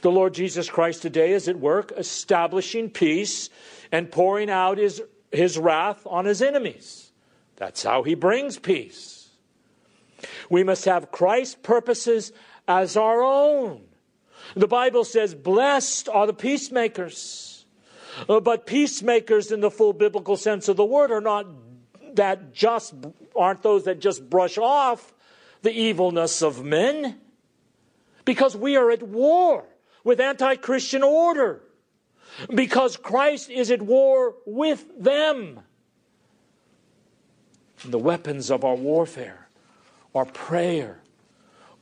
The 0.00 0.10
Lord 0.10 0.34
Jesus 0.34 0.70
Christ 0.70 1.02
today 1.02 1.32
is 1.32 1.48
at 1.48 1.58
work 1.58 1.92
establishing 1.96 2.90
peace 2.90 3.50
and 3.92 4.10
pouring 4.10 4.50
out 4.50 4.78
his, 4.78 5.02
his 5.30 5.58
wrath 5.58 6.06
on 6.06 6.24
his 6.24 6.40
enemies. 6.40 7.12
That's 7.56 7.82
how 7.82 8.02
he 8.02 8.14
brings 8.14 8.58
peace. 8.58 9.28
We 10.48 10.64
must 10.64 10.84
have 10.86 11.10
Christ's 11.10 11.56
purposes 11.62 12.32
as 12.66 12.96
our 12.96 13.22
own. 13.22 13.82
The 14.54 14.68
Bible 14.68 15.04
says, 15.04 15.34
Blessed 15.34 16.08
are 16.08 16.26
the 16.26 16.34
peacemakers. 16.34 17.66
Uh, 18.28 18.40
but 18.40 18.66
peacemakers, 18.66 19.52
in 19.52 19.60
the 19.60 19.70
full 19.70 19.92
biblical 19.92 20.36
sense 20.36 20.68
of 20.68 20.76
the 20.76 20.84
word, 20.84 21.10
are 21.10 21.20
not 21.20 21.46
that 22.14 22.54
just, 22.54 22.94
aren't 23.34 23.62
those 23.62 23.84
that 23.84 24.00
just 24.00 24.28
brush 24.30 24.56
off 24.56 25.12
the 25.66 25.72
evilness 25.72 26.42
of 26.42 26.64
men 26.64 27.18
because 28.24 28.56
we 28.56 28.76
are 28.76 28.92
at 28.92 29.02
war 29.02 29.64
with 30.04 30.20
anti 30.20 30.54
Christian 30.54 31.02
order, 31.02 31.60
because 32.54 32.96
Christ 32.96 33.50
is 33.50 33.72
at 33.72 33.82
war 33.82 34.36
with 34.46 34.84
them. 34.96 35.58
And 37.82 37.92
the 37.92 37.98
weapons 37.98 38.48
of 38.48 38.64
our 38.64 38.76
warfare 38.76 39.48
are 40.14 40.24
prayer, 40.24 41.00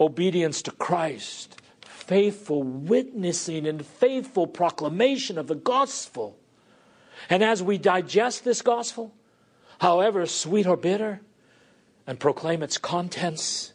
obedience 0.00 0.62
to 0.62 0.70
Christ, 0.70 1.60
faithful 1.84 2.62
witnessing, 2.62 3.66
and 3.66 3.84
faithful 3.84 4.46
proclamation 4.46 5.36
of 5.36 5.46
the 5.46 5.54
gospel. 5.54 6.38
And 7.28 7.44
as 7.44 7.62
we 7.62 7.76
digest 7.76 8.44
this 8.44 8.62
gospel, 8.62 9.14
however 9.80 10.24
sweet 10.24 10.66
or 10.66 10.78
bitter, 10.78 11.20
and 12.06 12.18
proclaim 12.18 12.62
its 12.62 12.78
contents, 12.78 13.73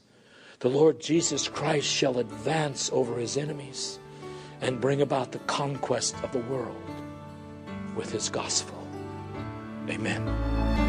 the 0.59 0.69
Lord 0.69 0.99
Jesus 0.99 1.47
Christ 1.47 1.87
shall 1.87 2.19
advance 2.19 2.89
over 2.91 3.17
his 3.17 3.37
enemies 3.37 3.97
and 4.59 4.81
bring 4.81 5.01
about 5.01 5.31
the 5.31 5.39
conquest 5.39 6.15
of 6.21 6.33
the 6.33 6.39
world 6.39 6.75
with 7.95 8.11
his 8.11 8.29
gospel. 8.29 8.75
Amen. 9.87 10.88